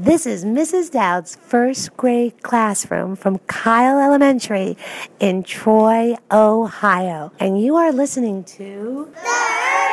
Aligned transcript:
This 0.00 0.26
is 0.26 0.44
Mrs. 0.44 0.92
Dowd's 0.92 1.34
first 1.34 1.96
grade 1.96 2.40
classroom 2.44 3.16
from 3.16 3.38
Kyle 3.48 3.98
Elementary 3.98 4.76
in 5.18 5.42
Troy, 5.42 6.14
Ohio. 6.30 7.32
And 7.40 7.60
you 7.60 7.74
are 7.74 7.90
listening 7.90 8.44
to 8.44 9.10
The 9.12 9.87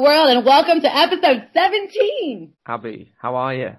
world, 0.00 0.30
and 0.30 0.46
welcome 0.46 0.80
to 0.80 0.96
episode 0.96 1.48
17. 1.52 2.54
Abby, 2.66 3.12
how 3.18 3.36
are 3.36 3.54
you? 3.54 3.70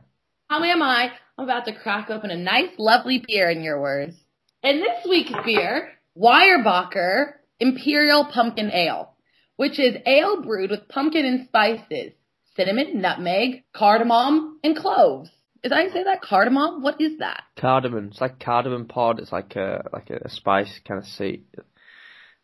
How 0.50 0.64
am 0.64 0.84
I? 0.84 1.12
I'm 1.36 1.46
about 1.46 1.66
to 1.66 1.74
crack 1.74 2.12
open 2.12 2.30
a 2.30 2.38
nice, 2.38 2.70
lovely 2.78 3.24
beer, 3.26 3.50
in 3.50 3.64
your 3.64 3.82
words. 3.82 4.16
And 4.62 4.82
this 4.84 5.04
week's 5.10 5.34
beer, 5.44 5.94
Weyerbacher 6.16 7.34
Imperial 7.60 8.26
Pumpkin 8.26 8.72
Ale, 8.72 9.16
which 9.56 9.80
is 9.80 9.96
ale 10.06 10.44
brewed 10.44 10.70
with 10.70 10.88
pumpkin 10.88 11.26
and 11.26 11.48
spices, 11.48 12.14
cinnamon, 12.56 13.02
nutmeg, 13.02 13.64
cardamom, 13.74 14.60
and 14.64 14.78
cloves. 14.78 15.32
Did 15.64 15.74
I 15.74 15.90
say 15.90 16.04
that? 16.04 16.22
Cardamom? 16.22 16.84
What 16.84 17.02
is 17.02 17.18
that? 17.18 17.46
Cardamom. 17.58 18.10
It's 18.12 18.22
like 18.22 18.40
cardamom 18.40 18.86
pod. 18.86 19.20
It's 19.20 19.32
like 19.32 19.56
a 19.56 19.86
like 19.92 20.12
a 20.12 20.30
spice 20.30 20.82
kind 20.88 21.00
of 21.00 21.08
seed, 21.08 21.46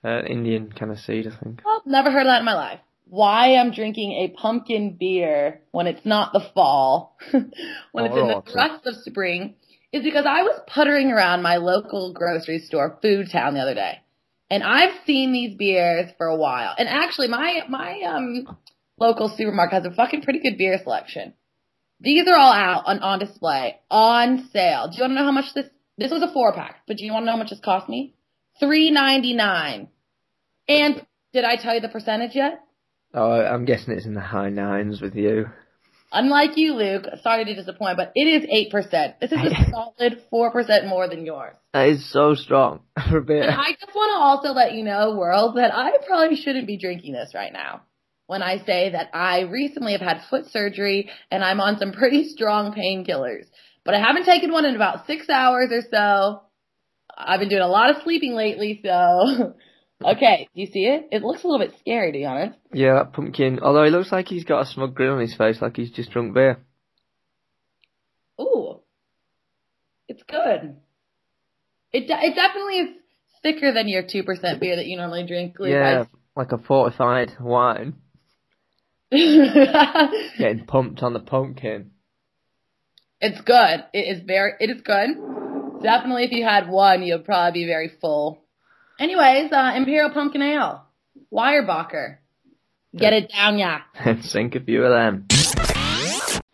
uh, 0.03 0.23
Indian 0.23 0.71
kind 0.71 0.91
of 0.91 0.97
seed, 0.97 1.27
I 1.27 1.43
think. 1.43 1.61
Well, 1.63 1.83
never 1.85 2.09
heard 2.09 2.21
of 2.21 2.27
that 2.27 2.39
in 2.39 2.45
my 2.45 2.55
life. 2.55 2.79
Why 3.09 3.55
I'm 3.55 3.71
drinking 3.71 4.11
a 4.13 4.29
pumpkin 4.29 4.97
beer 4.99 5.61
when 5.71 5.87
it's 5.87 6.05
not 6.05 6.33
the 6.33 6.45
fall, 6.53 7.17
when 7.31 8.05
it's 8.05 8.17
in 8.17 8.27
the 8.27 8.37
Oh, 8.37 8.43
thrust 8.51 8.85
of 8.85 8.95
spring, 8.97 9.55
is 9.93 10.03
because 10.03 10.25
I 10.27 10.43
was 10.43 10.59
puttering 10.67 11.11
around 11.11 11.41
my 11.41 11.57
local 11.57 12.13
grocery 12.13 12.59
store, 12.59 12.99
Food 13.01 13.29
Town, 13.31 13.53
the 13.53 13.61
other 13.61 13.75
day, 13.75 13.99
and 14.49 14.63
I've 14.63 14.93
seen 15.05 15.31
these 15.31 15.55
beers 15.57 16.11
for 16.17 16.27
a 16.27 16.35
while. 16.35 16.75
And 16.77 16.89
actually, 16.89 17.29
my 17.29 17.61
my 17.69 18.01
um 18.01 18.47
local 18.99 19.29
supermarket 19.29 19.83
has 19.83 19.85
a 19.85 19.95
fucking 19.95 20.23
pretty 20.23 20.39
good 20.39 20.57
beer 20.57 20.79
selection. 20.83 21.33
These 21.99 22.27
are 22.27 22.35
all 22.35 22.53
out 22.53 22.83
on, 22.87 22.99
on 22.99 23.19
display, 23.19 23.77
on 23.89 24.49
sale. 24.53 24.89
Do 24.89 24.97
you 24.97 25.03
want 25.03 25.11
to 25.11 25.15
know 25.15 25.25
how 25.25 25.31
much 25.31 25.53
this? 25.55 25.67
This 25.97 26.11
was 26.11 26.23
a 26.23 26.31
four 26.33 26.53
pack, 26.53 26.83
but 26.87 26.97
do 26.97 27.05
you 27.05 27.13
want 27.13 27.23
to 27.23 27.25
know 27.27 27.33
how 27.33 27.37
much 27.39 27.49
this 27.51 27.59
cost 27.59 27.89
me? 27.89 28.15
Three 28.59 28.91
ninety 28.91 29.33
nine. 29.33 29.89
And 30.67 31.05
did 31.33 31.45
I 31.45 31.55
tell 31.57 31.75
you 31.75 31.81
the 31.81 31.89
percentage 31.89 32.35
yet? 32.35 32.61
Oh, 33.13 33.31
I'm 33.31 33.65
guessing 33.65 33.93
it's 33.93 34.05
in 34.05 34.13
the 34.13 34.21
high 34.21 34.49
nines 34.49 35.01
with 35.01 35.15
you. 35.15 35.47
Unlike 36.11 36.55
you, 36.55 36.73
Luke, 36.73 37.03
sorry 37.21 37.43
to 37.45 37.53
disappoint, 37.53 37.97
but 37.97 38.11
it 38.15 38.27
is 38.27 38.71
8%. 38.71 39.19
This 39.19 39.31
is 39.31 39.39
a 39.39 39.71
solid 39.71 40.23
4% 40.31 40.87
more 40.87 41.09
than 41.09 41.25
yours. 41.25 41.55
That 41.73 41.89
is 41.89 42.09
so 42.11 42.33
strong 42.33 42.81
for 43.09 43.17
a 43.17 43.21
And. 43.21 43.51
I 43.51 43.71
just 43.73 43.93
want 43.93 44.11
to 44.13 44.19
also 44.19 44.53
let 44.57 44.73
you 44.73 44.83
know, 44.83 45.15
world, 45.15 45.57
that 45.57 45.75
I 45.75 45.91
probably 46.05 46.37
shouldn't 46.37 46.67
be 46.67 46.77
drinking 46.77 47.13
this 47.13 47.31
right 47.35 47.51
now. 47.51 47.81
When 48.27 48.41
I 48.41 48.57
say 48.59 48.91
that 48.91 49.09
I 49.13 49.41
recently 49.41 49.93
have 49.93 50.01
had 50.01 50.21
foot 50.29 50.47
surgery 50.47 51.09
and 51.31 51.43
I'm 51.43 51.61
on 51.61 51.77
some 51.77 51.91
pretty 51.93 52.29
strong 52.29 52.73
painkillers. 52.73 53.45
But 53.83 53.93
I 53.93 53.99
haven't 53.99 54.25
taken 54.25 54.51
one 54.51 54.65
in 54.65 54.75
about 54.75 55.07
six 55.07 55.29
hours 55.29 55.71
or 55.71 55.81
so. 55.89 56.41
I've 57.17 57.39
been 57.39 57.49
doing 57.49 57.61
a 57.61 57.67
lot 57.67 57.89
of 57.89 58.03
sleeping 58.03 58.33
lately, 58.33 58.81
so. 58.83 59.55
Okay, 60.03 60.47
do 60.53 60.61
you 60.61 60.67
see 60.67 60.85
it? 60.85 61.07
It 61.11 61.23
looks 61.23 61.43
a 61.43 61.47
little 61.47 61.65
bit 61.65 61.75
scary, 61.79 62.11
to 62.11 62.17
be 62.19 62.25
honest. 62.25 62.57
Yeah, 62.71 62.93
that 62.95 63.13
pumpkin. 63.13 63.59
Although 63.61 63.83
it 63.83 63.89
looks 63.91 64.11
like 64.11 64.27
he's 64.27 64.43
got 64.43 64.61
a 64.61 64.65
smug 64.65 64.93
grin 64.93 65.09
on 65.09 65.19
his 65.19 65.33
face, 65.35 65.59
like 65.61 65.75
he's 65.75 65.89
just 65.91 66.11
drunk 66.11 66.33
beer. 66.35 66.59
Ooh, 68.39 68.79
it's 70.07 70.21
good. 70.23 70.77
It 71.91 72.07
de- 72.07 72.25
it 72.27 72.35
definitely 72.35 72.75
is 72.77 72.89
thicker 73.41 73.73
than 73.73 73.87
your 73.87 74.03
two 74.03 74.21
percent 74.23 74.59
beer 74.59 74.75
that 74.75 74.85
you 74.85 74.97
normally 74.97 75.25
drink. 75.25 75.55
Yeah, 75.59 76.05
like 76.35 76.51
a 76.51 76.59
fortified 76.59 77.31
wine. 77.39 77.95
Getting 79.11 80.65
pumped 80.67 81.01
on 81.01 81.13
the 81.13 81.19
pumpkin. 81.21 81.91
it's 83.19 83.41
good. 83.41 83.85
It 83.93 84.17
is 84.17 84.21
very. 84.25 84.51
It 84.59 84.69
is 84.69 84.81
good. 84.81 85.09
Definitely, 85.81 86.25
if 86.25 86.31
you 86.31 86.43
had 86.43 86.69
one, 86.69 87.01
you'd 87.03 87.25
probably 87.25 87.61
be 87.61 87.65
very 87.65 87.89
full. 88.01 88.43
Anyways, 88.99 89.51
uh, 89.51 89.73
Imperial 89.75 90.09
Pumpkin 90.09 90.41
Ale, 90.41 90.83
Weyerbacher. 91.31 92.17
Get 92.95 93.13
it 93.13 93.31
down, 93.31 93.59
yeah. 93.59 93.81
And 93.95 94.23
sink 94.23 94.55
a 94.55 94.59
few 94.59 94.83
of 94.83 94.91
them. 94.91 95.27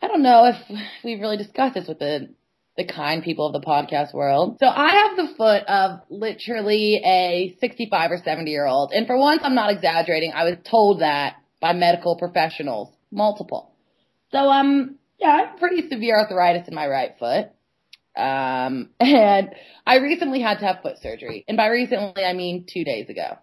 I 0.01 0.07
don't 0.07 0.23
know 0.23 0.47
if 0.47 0.79
we've 1.03 1.21
really 1.21 1.37
discussed 1.37 1.75
this 1.75 1.87
with 1.87 1.99
the 1.99 2.33
the 2.75 2.85
kind 2.85 3.23
people 3.23 3.45
of 3.45 3.53
the 3.53 3.65
podcast 3.65 4.13
world. 4.15 4.57
So 4.59 4.65
I 4.67 4.89
have 4.89 5.15
the 5.15 5.35
foot 5.35 5.63
of 5.65 5.99
literally 6.09 6.95
a 7.05 7.55
65 7.61 8.11
or 8.11 8.17
70 8.17 8.49
year 8.49 8.65
old. 8.65 8.91
And 8.93 9.05
for 9.05 9.15
once, 9.15 9.41
I'm 9.43 9.53
not 9.53 9.71
exaggerating. 9.71 10.31
I 10.33 10.43
was 10.43 10.57
told 10.63 11.01
that 11.01 11.35
by 11.61 11.73
medical 11.73 12.17
professionals, 12.17 12.89
multiple. 13.11 13.75
So, 14.31 14.39
um, 14.39 14.97
yeah, 15.19 15.29
I 15.29 15.37
have 15.45 15.59
pretty 15.59 15.87
severe 15.87 16.17
arthritis 16.17 16.67
in 16.67 16.73
my 16.73 16.87
right 16.87 17.11
foot. 17.19 17.51
Um, 18.15 18.89
and 18.99 19.49
I 19.85 19.97
recently 19.97 20.41
had 20.41 20.59
to 20.59 20.65
have 20.65 20.81
foot 20.81 20.97
surgery. 21.01 21.45
And 21.47 21.57
by 21.57 21.67
recently, 21.67 22.23
I 22.23 22.33
mean 22.33 22.65
two 22.71 22.83
days 22.83 23.09
ago. 23.09 23.37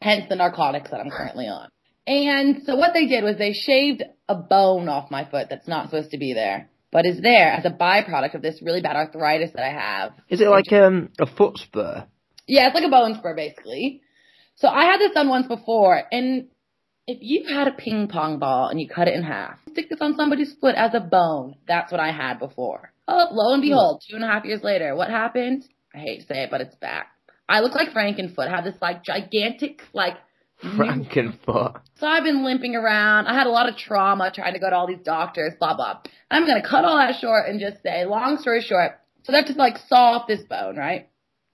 Hence 0.00 0.26
the 0.28 0.36
narcotics 0.36 0.90
that 0.90 1.00
I'm 1.00 1.10
currently 1.10 1.46
on. 1.46 1.68
And 2.06 2.62
so 2.64 2.76
what 2.76 2.92
they 2.94 3.06
did 3.06 3.22
was 3.22 3.36
they 3.36 3.52
shaved 3.52 4.02
a 4.28 4.34
bone 4.34 4.88
off 4.88 5.10
my 5.10 5.28
foot 5.30 5.48
that's 5.50 5.68
not 5.68 5.86
supposed 5.86 6.12
to 6.12 6.18
be 6.18 6.32
there, 6.32 6.70
but 6.90 7.04
is 7.04 7.20
there 7.20 7.52
as 7.52 7.64
a 7.64 7.70
byproduct 7.70 8.34
of 8.34 8.42
this 8.42 8.60
really 8.62 8.80
bad 8.80 8.96
arthritis 8.96 9.52
that 9.52 9.64
I 9.64 9.70
have. 9.70 10.12
Is 10.28 10.40
it 10.40 10.48
like 10.48 10.72
um 10.72 11.10
a 11.20 11.26
foot 11.26 11.58
spur? 11.58 12.06
Yeah, 12.46 12.66
it's 12.66 12.74
like 12.74 12.84
a 12.84 12.88
bone 12.88 13.16
spur 13.16 13.34
basically. 13.36 14.00
So 14.56 14.68
I 14.68 14.84
had 14.84 14.98
this 14.98 15.12
done 15.12 15.28
once 15.28 15.46
before, 15.46 16.02
and 16.10 16.48
if 17.06 17.18
you've 17.20 17.48
had 17.48 17.68
a 17.68 17.72
ping 17.72 18.08
pong 18.08 18.38
ball 18.38 18.68
and 18.68 18.80
you 18.80 18.88
cut 18.88 19.08
it 19.08 19.14
in 19.14 19.22
half, 19.22 19.58
stick 19.70 19.88
this 19.88 20.00
on 20.00 20.16
somebody's 20.16 20.54
foot 20.60 20.74
as 20.74 20.94
a 20.94 21.00
bone. 21.00 21.56
That's 21.66 21.92
what 21.92 22.00
I 22.00 22.12
had 22.12 22.38
before. 22.38 22.89
Oh, 23.10 23.28
lo 23.32 23.52
and 23.54 23.62
hmm. 23.62 23.68
behold, 23.68 24.02
two 24.08 24.14
and 24.14 24.24
a 24.24 24.28
half 24.28 24.44
years 24.44 24.62
later, 24.62 24.94
what 24.94 25.10
happened? 25.10 25.64
I 25.94 25.98
hate 25.98 26.20
to 26.20 26.26
say 26.26 26.42
it, 26.44 26.50
but 26.50 26.60
it's 26.60 26.76
back. 26.76 27.08
I 27.48 27.60
look 27.60 27.74
like 27.74 27.90
Frankenfoot. 27.90 28.48
Have 28.48 28.64
this 28.64 28.76
like 28.80 29.02
gigantic 29.02 29.82
like 29.92 30.16
Frankenfoot. 30.62 31.80
so 31.96 32.06
I've 32.06 32.22
been 32.22 32.44
limping 32.44 32.76
around. 32.76 33.26
I 33.26 33.34
had 33.34 33.48
a 33.48 33.50
lot 33.50 33.68
of 33.68 33.76
trauma 33.76 34.30
trying 34.32 34.54
to 34.54 34.60
go 34.60 34.70
to 34.70 34.76
all 34.76 34.86
these 34.86 35.02
doctors, 35.04 35.54
blah, 35.58 35.74
blah. 35.74 35.98
I'm 36.30 36.46
going 36.46 36.62
to 36.62 36.68
cut 36.68 36.84
all 36.84 36.96
that 36.98 37.18
short 37.20 37.48
and 37.48 37.58
just 37.58 37.82
say, 37.82 38.04
long 38.04 38.38
story 38.38 38.60
short, 38.60 38.92
so 39.24 39.32
they 39.32 39.38
have 39.38 39.46
to 39.48 39.54
like 39.54 39.78
saw 39.88 40.12
off 40.12 40.28
this 40.28 40.42
bone, 40.42 40.76
right? 40.76 41.09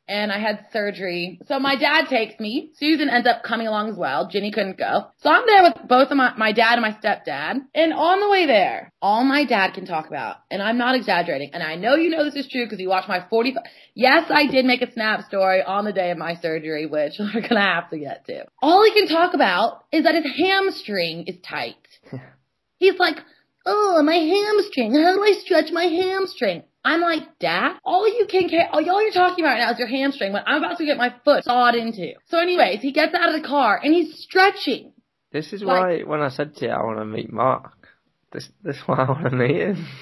And 0.08 0.30
I 0.30 0.38
had 0.38 0.66
surgery. 0.72 1.40
So 1.46 1.58
my 1.58 1.76
dad 1.76 2.06
takes 2.08 2.38
me. 2.38 2.70
Susan 2.74 3.08
ends 3.08 3.26
up 3.26 3.42
coming 3.42 3.66
along 3.66 3.90
as 3.90 3.96
well. 3.96 4.28
Ginny 4.28 4.52
couldn't 4.52 4.78
go. 4.78 5.06
So 5.18 5.30
I'm 5.30 5.44
there 5.46 5.62
with 5.64 5.88
both 5.88 6.10
of 6.10 6.16
my, 6.16 6.32
my 6.36 6.52
dad 6.52 6.78
and 6.78 6.82
my 6.82 6.92
stepdad. 6.92 7.56
And 7.74 7.92
on 7.92 8.20
the 8.20 8.28
way 8.28 8.46
there, 8.46 8.92
all 9.02 9.24
my 9.24 9.44
dad 9.44 9.74
can 9.74 9.84
talk 9.86 10.06
about, 10.06 10.36
and 10.50 10.62
I'm 10.62 10.78
not 10.78 10.94
exaggerating, 10.94 11.50
and 11.52 11.62
I 11.62 11.76
know 11.76 11.94
you 11.94 12.10
know 12.10 12.24
this 12.24 12.34
is 12.34 12.48
true 12.48 12.64
because 12.64 12.80
you 12.80 12.88
watched 12.88 13.08
my 13.08 13.24
45, 13.28 13.62
yes, 13.94 14.30
I 14.30 14.46
did 14.46 14.64
make 14.64 14.82
a 14.82 14.92
snap 14.92 15.24
story 15.28 15.62
on 15.62 15.84
the 15.84 15.92
day 15.92 16.10
of 16.10 16.18
my 16.18 16.34
surgery, 16.34 16.86
which 16.86 17.14
we're 17.18 17.40
gonna 17.40 17.60
have 17.60 17.90
to 17.90 17.98
get 17.98 18.26
to. 18.26 18.46
All 18.62 18.84
he 18.84 18.92
can 18.92 19.08
talk 19.08 19.34
about 19.34 19.84
is 19.92 20.04
that 20.04 20.14
his 20.14 20.26
hamstring 20.36 21.24
is 21.26 21.36
tight. 21.42 21.76
He's 22.78 22.98
like, 22.98 23.18
oh, 23.64 24.02
my 24.02 24.14
hamstring. 24.14 24.94
How 24.94 25.14
do 25.14 25.22
I 25.22 25.32
stretch 25.44 25.70
my 25.72 25.84
hamstring? 25.84 26.62
I'm 26.86 27.00
like, 27.00 27.38
Dad, 27.40 27.78
all 27.84 28.06
you 28.06 28.26
can 28.30 28.48
care, 28.48 28.68
all 28.72 28.80
y'all 28.80 29.02
you're 29.02 29.10
talking 29.12 29.44
about 29.44 29.54
right 29.54 29.58
now 29.58 29.72
is 29.72 29.78
your 29.78 29.88
hamstring 29.88 30.32
when 30.32 30.42
I'm 30.46 30.62
about 30.62 30.78
to 30.78 30.84
get 30.86 30.96
my 30.96 31.12
foot 31.24 31.44
sawed 31.44 31.74
into. 31.74 32.12
So 32.28 32.38
anyways, 32.38 32.80
he 32.80 32.92
gets 32.92 33.12
out 33.14 33.28
of 33.34 33.40
the 33.40 33.46
car 33.46 33.80
and 33.82 33.92
he's 33.92 34.18
stretching. 34.22 34.92
This 35.32 35.52
is 35.52 35.62
Like- 35.62 35.80
why 35.82 35.98
when 36.10 36.20
I 36.22 36.28
said 36.28 36.54
to 36.56 36.66
you 36.66 36.70
I 36.70 36.82
want 36.84 36.98
to 37.00 37.04
meet 37.04 37.32
Mark. 37.32 37.88
This 38.32 38.48
this 38.62 38.76
is 38.76 38.82
why 38.82 38.98
I 39.04 39.10
want 39.10 39.24
to 39.30 39.36
meet 39.36 39.56
him. 39.56 39.86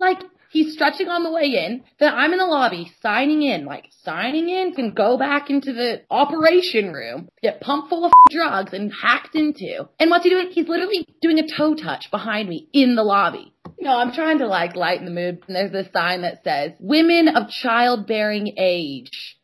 Like, 0.00 0.20
he's 0.50 0.74
stretching 0.74 1.08
on 1.08 1.24
the 1.24 1.32
way 1.32 1.46
in. 1.46 1.82
Then 1.98 2.14
I'm 2.14 2.32
in 2.32 2.38
the 2.38 2.46
lobby 2.46 2.92
signing 3.02 3.42
in, 3.42 3.64
like 3.64 3.86
signing 4.04 4.48
in 4.48 4.72
can 4.74 4.94
go 4.94 5.18
back 5.18 5.50
into 5.50 5.72
the 5.72 6.02
operation 6.08 6.92
room, 6.92 7.28
get 7.42 7.60
pumped 7.60 7.88
full 7.88 8.04
of 8.04 8.12
drugs 8.30 8.72
and 8.72 8.92
hacked 8.92 9.34
into. 9.34 9.88
And 9.98 10.08
what's 10.08 10.22
he 10.22 10.30
doing? 10.30 10.50
He's 10.52 10.68
literally 10.68 11.04
doing 11.20 11.40
a 11.40 11.48
toe 11.48 11.74
touch 11.74 12.12
behind 12.12 12.48
me 12.48 12.68
in 12.72 12.94
the 12.94 13.02
lobby. 13.02 13.52
Know, 13.80 13.96
I'm 13.96 14.12
trying 14.12 14.38
to 14.38 14.46
like 14.46 14.74
lighten 14.74 15.04
the 15.04 15.10
mood. 15.10 15.42
And 15.46 15.56
there's 15.56 15.72
this 15.72 15.92
sign 15.92 16.22
that 16.22 16.42
says, 16.42 16.72
women 16.80 17.28
of 17.28 17.48
childbearing 17.48 18.54
age 18.56 19.36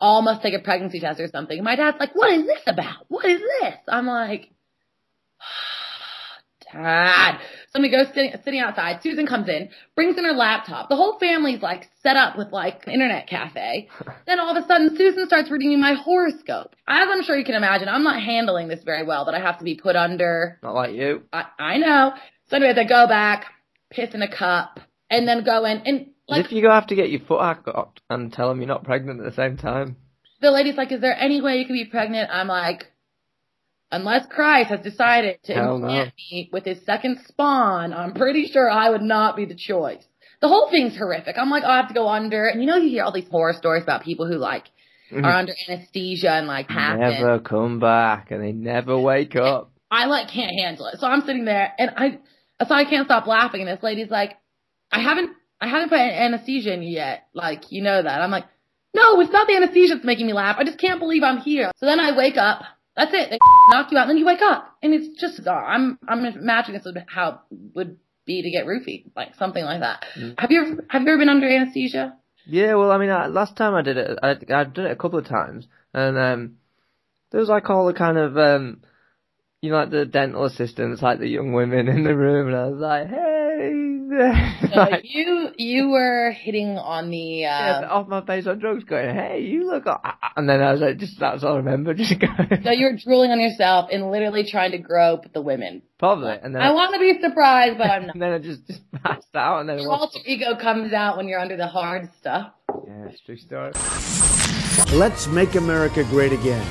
all 0.00 0.22
must 0.22 0.42
take 0.42 0.54
a 0.54 0.60
pregnancy 0.60 1.00
test 1.00 1.20
or 1.20 1.28
something. 1.28 1.58
And 1.58 1.64
my 1.64 1.76
dad's 1.76 1.98
like, 1.98 2.14
what 2.14 2.32
is 2.32 2.46
this 2.46 2.62
about? 2.66 3.06
What 3.08 3.24
is 3.24 3.40
this? 3.40 3.74
I'm 3.88 4.06
like, 4.06 4.50
Dad. 6.72 7.38
So 7.72 7.80
we 7.80 7.90
go 7.90 8.04
sitting, 8.04 8.32
sitting 8.44 8.60
outside. 8.60 9.00
Susan 9.02 9.26
comes 9.26 9.48
in, 9.48 9.70
brings 9.94 10.16
in 10.18 10.24
her 10.24 10.32
laptop. 10.32 10.88
The 10.88 10.96
whole 10.96 11.18
family's 11.18 11.62
like 11.62 11.88
set 12.02 12.16
up 12.16 12.36
with 12.36 12.52
like 12.52 12.86
an 12.86 12.92
internet 12.92 13.28
cafe. 13.28 13.88
then 14.26 14.40
all 14.40 14.56
of 14.56 14.62
a 14.62 14.66
sudden, 14.66 14.96
Susan 14.96 15.26
starts 15.26 15.50
reading 15.50 15.70
me 15.70 15.76
my 15.76 15.94
horoscope. 15.94 16.76
As 16.86 17.08
I'm 17.10 17.22
sure 17.22 17.36
you 17.36 17.44
can 17.44 17.54
imagine, 17.54 17.88
I'm 17.88 18.04
not 18.04 18.22
handling 18.22 18.68
this 18.68 18.82
very 18.84 19.04
well. 19.04 19.24
That 19.24 19.34
I 19.34 19.40
have 19.40 19.58
to 19.58 19.64
be 19.64 19.74
put 19.74 19.96
under. 19.96 20.58
Not 20.62 20.74
like 20.74 20.94
you. 20.94 21.22
I, 21.32 21.46
I 21.58 21.78
know. 21.78 22.12
So 22.48 22.56
anyways, 22.56 22.76
I 22.76 22.84
go 22.84 23.06
back, 23.06 23.46
piss 23.92 24.14
in 24.14 24.22
a 24.22 24.28
cup, 24.36 24.80
and 25.10 25.26
then 25.28 25.44
go 25.44 25.64
in 25.64 25.82
and 25.86 26.06
like 26.28 26.46
if 26.46 26.52
you 26.52 26.62
go 26.62 26.70
have 26.70 26.86
to 26.88 26.94
get 26.94 27.10
your 27.10 27.20
foot 27.20 27.42
hacked 27.42 28.00
and 28.08 28.32
tell 28.32 28.48
them 28.48 28.58
you're 28.58 28.68
not 28.68 28.84
pregnant 28.84 29.20
at 29.20 29.26
the 29.26 29.36
same 29.36 29.56
time. 29.56 29.96
the 30.40 30.50
lady's 30.50 30.76
like, 30.76 30.90
"Is 30.92 31.00
there 31.00 31.16
any 31.16 31.40
way 31.40 31.58
you 31.58 31.66
can 31.66 31.74
be 31.76 31.84
pregnant?" 31.84 32.30
I'm 32.32 32.48
like, 32.48 32.90
"Unless 33.90 34.26
Christ 34.26 34.70
has 34.70 34.80
decided 34.80 35.38
to 35.44 35.54
Hell 35.54 35.78
no. 35.78 35.86
implant 35.86 36.14
me 36.30 36.50
with 36.52 36.64
his 36.64 36.84
second 36.84 37.18
spawn, 37.28 37.92
I'm 37.92 38.14
pretty 38.14 38.46
sure 38.46 38.68
I 38.70 38.90
would 38.90 39.02
not 39.02 39.36
be 39.36 39.44
the 39.44 39.54
choice." 39.54 40.04
The 40.40 40.48
whole 40.48 40.68
thing's 40.70 40.96
horrific. 40.96 41.36
I'm 41.38 41.50
like, 41.50 41.62
oh, 41.64 41.70
I 41.70 41.76
have 41.76 41.88
to 41.88 41.94
go 41.94 42.08
under, 42.08 42.48
and 42.48 42.60
you 42.60 42.66
know, 42.66 42.76
you 42.76 42.90
hear 42.90 43.04
all 43.04 43.12
these 43.12 43.28
horror 43.28 43.52
stories 43.52 43.84
about 43.84 44.02
people 44.02 44.26
who 44.26 44.38
like 44.38 44.64
Mhm. 45.12 45.24
are 45.24 45.36
under 45.36 45.54
anesthesia 45.68 46.30
and 46.32 46.46
like 46.48 46.68
happen. 46.68 47.00
Never 47.00 47.38
come 47.38 47.78
back, 47.78 48.30
and 48.30 48.42
they 48.42 48.52
never 48.52 48.98
wake 48.98 49.36
up. 49.36 49.70
I 49.90 50.06
like 50.06 50.28
can't 50.28 50.50
handle 50.58 50.86
it. 50.86 50.98
So 50.98 51.06
I'm 51.06 51.20
sitting 51.20 51.44
there 51.44 51.72
and 51.78 51.90
I 51.96 52.18
so 52.64 52.74
I 52.74 52.84
can't 52.84 53.06
stop 53.06 53.26
laughing 53.26 53.62
and 53.62 53.68
this 53.68 53.82
lady's 53.82 54.10
like, 54.10 54.38
I 54.90 55.00
haven't 55.00 55.30
I 55.60 55.68
haven't 55.68 55.90
put 55.90 55.98
anesthesia 55.98 56.72
in 56.72 56.82
you 56.82 56.90
yet. 56.90 57.28
Like, 57.34 57.70
you 57.70 57.82
know 57.82 58.02
that. 58.02 58.20
I'm 58.20 58.30
like, 58.30 58.46
No, 58.94 59.20
it's 59.20 59.32
not 59.32 59.46
the 59.46 59.56
anesthesia 59.56 59.94
that's 59.94 60.04
making 60.04 60.26
me 60.26 60.32
laugh. 60.32 60.56
I 60.58 60.64
just 60.64 60.78
can't 60.78 61.00
believe 61.00 61.22
I'm 61.22 61.38
here. 61.38 61.70
So 61.76 61.86
then 61.86 62.00
I 62.00 62.16
wake 62.16 62.36
up. 62.36 62.62
That's 62.96 63.12
it. 63.14 63.30
They 63.30 63.38
knock 63.70 63.90
you 63.90 63.98
out 63.98 64.02
and 64.02 64.10
then 64.10 64.18
you 64.18 64.26
wake 64.26 64.42
up. 64.42 64.76
And 64.82 64.92
it's 64.94 65.20
just 65.20 65.36
bizarre. 65.36 65.64
I'm 65.64 65.98
I'm 66.08 66.24
imagining 66.24 66.78
this 66.78 66.84
would 66.84 67.04
how 67.08 67.42
it 67.50 67.58
would 67.74 67.96
be 68.26 68.42
to 68.42 68.50
get 68.50 68.66
roofied. 68.66 69.10
Like 69.16 69.34
something 69.36 69.64
like 69.64 69.80
that. 69.80 70.04
Mm. 70.16 70.34
Have 70.38 70.50
you 70.50 70.62
ever 70.62 70.84
have 70.88 71.02
you 71.02 71.08
ever 71.08 71.18
been 71.18 71.28
under 71.28 71.48
anesthesia? 71.48 72.16
Yeah, 72.46 72.74
well, 72.74 72.90
I 72.90 72.98
mean, 72.98 73.10
I, 73.10 73.26
last 73.26 73.56
time 73.56 73.74
I 73.74 73.82
did 73.82 73.96
it, 73.96 74.18
I, 74.22 74.30
I'd 74.30 74.74
done 74.74 74.86
it 74.86 74.90
a 74.90 74.96
couple 74.96 75.18
of 75.18 75.26
times, 75.26 75.68
and 75.94 76.18
um, 76.18 76.56
there 77.30 77.40
was 77.40 77.48
like 77.48 77.70
all 77.70 77.86
the 77.86 77.92
kind 77.92 78.18
of, 78.18 78.36
um, 78.36 78.82
you 79.62 79.70
know, 79.70 79.76
like 79.76 79.90
the 79.90 80.04
dental 80.04 80.44
assistants, 80.44 81.00
like 81.02 81.20
the 81.20 81.28
young 81.28 81.52
women 81.52 81.88
in 81.88 82.02
the 82.02 82.14
room, 82.16 82.48
and 82.48 82.56
I 82.56 82.66
was 82.66 82.80
like, 82.80 83.08
hey, 83.08 84.68
So 84.72 84.76
like, 84.76 85.00
you 85.04 85.50
you 85.56 85.88
were 85.90 86.32
hitting 86.32 86.76
on 86.78 87.10
the 87.10 87.16
yeah, 87.16 87.82
uh, 87.84 87.94
off 87.94 88.08
my 88.08 88.26
face 88.26 88.46
on 88.48 88.58
drugs, 88.58 88.82
going, 88.82 89.14
hey, 89.14 89.40
you 89.42 89.70
look, 89.70 89.86
and 90.36 90.48
then 90.48 90.60
I 90.60 90.72
was 90.72 90.80
like, 90.80 90.96
just 90.98 91.20
that's 91.20 91.44
all 91.44 91.54
I 91.54 91.56
remember, 91.58 91.94
just 92.02 92.18
going, 92.18 92.60
so 92.64 92.70
you 92.72 92.86
were 92.86 92.96
drooling 92.96 93.30
on 93.30 93.38
yourself 93.38 93.88
and 93.92 94.10
literally 94.10 94.44
trying 94.50 94.72
to 94.72 94.78
grope 94.78 95.32
the 95.32 95.40
women. 95.40 95.82
probably, 95.96 96.32
and 96.42 96.52
then 96.54 96.60
I 96.60 96.72
want 96.72 96.92
to 96.94 96.98
be 97.00 97.20
surprised, 97.20 97.78
but 97.78 97.88
I'm 97.88 98.06
not. 98.06 98.14
and 98.16 98.22
then 98.22 98.32
I 98.32 98.38
just 98.38 98.66
just 98.66 98.80
passed 99.04 99.28
out, 99.36 99.60
and 99.60 99.68
then 99.68 99.78
it 99.78 99.82
Your 99.82 99.90
was, 99.90 100.00
alter 100.12 100.18
ego 100.26 100.56
comes 100.60 100.92
out 100.92 101.16
when 101.16 101.28
you're 101.28 101.38
under 101.40 101.56
the 101.56 101.68
hard 101.68 102.10
stuff. 102.18 102.52
yeah, 102.84 103.06
it's 103.10 103.20
true 103.20 103.36
story. 103.36 103.70
Let's 104.98 105.28
make 105.28 105.54
America 105.54 106.02
great 106.10 106.32
again. 106.32 106.66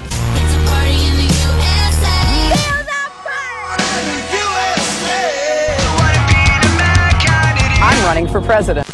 I'm 7.83 8.03
running 8.05 8.27
for 8.27 8.41
president. 8.41 8.87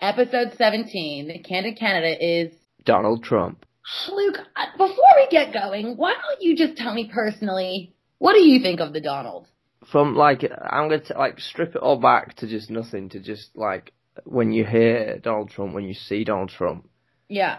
Episode 0.00 0.52
17, 0.58 1.28
the 1.28 1.38
Candid 1.38 1.78
Canada 1.78 2.14
is 2.24 2.52
Donald 2.84 3.24
Trump. 3.24 3.64
Luke. 4.12 4.38
uh, 4.56 4.66
Before 4.76 5.04
we 5.16 5.26
get 5.30 5.52
going, 5.52 5.96
why 5.96 6.12
don't 6.12 6.42
you 6.42 6.56
just 6.56 6.76
tell 6.76 6.92
me 6.94 7.10
personally, 7.12 7.94
what 8.18 8.34
do 8.34 8.42
you 8.42 8.60
think 8.60 8.80
of 8.80 8.92
the 8.92 9.00
Donald? 9.00 9.46
from 9.90 10.14
like 10.14 10.42
I'm 10.42 10.88
gonna 10.88 11.02
like 11.14 11.38
strip 11.40 11.74
it 11.76 11.82
all 11.82 11.98
back 11.98 12.34
to 12.36 12.46
just 12.46 12.70
nothing 12.70 13.10
to 13.10 13.20
just 13.20 13.54
like 13.54 13.92
when 14.24 14.50
you 14.50 14.64
hear 14.64 15.18
Donald 15.18 15.50
Trump, 15.50 15.74
when 15.74 15.84
you 15.84 15.92
see 15.92 16.24
Donald 16.24 16.48
Trump, 16.48 16.88
Yeah. 17.28 17.58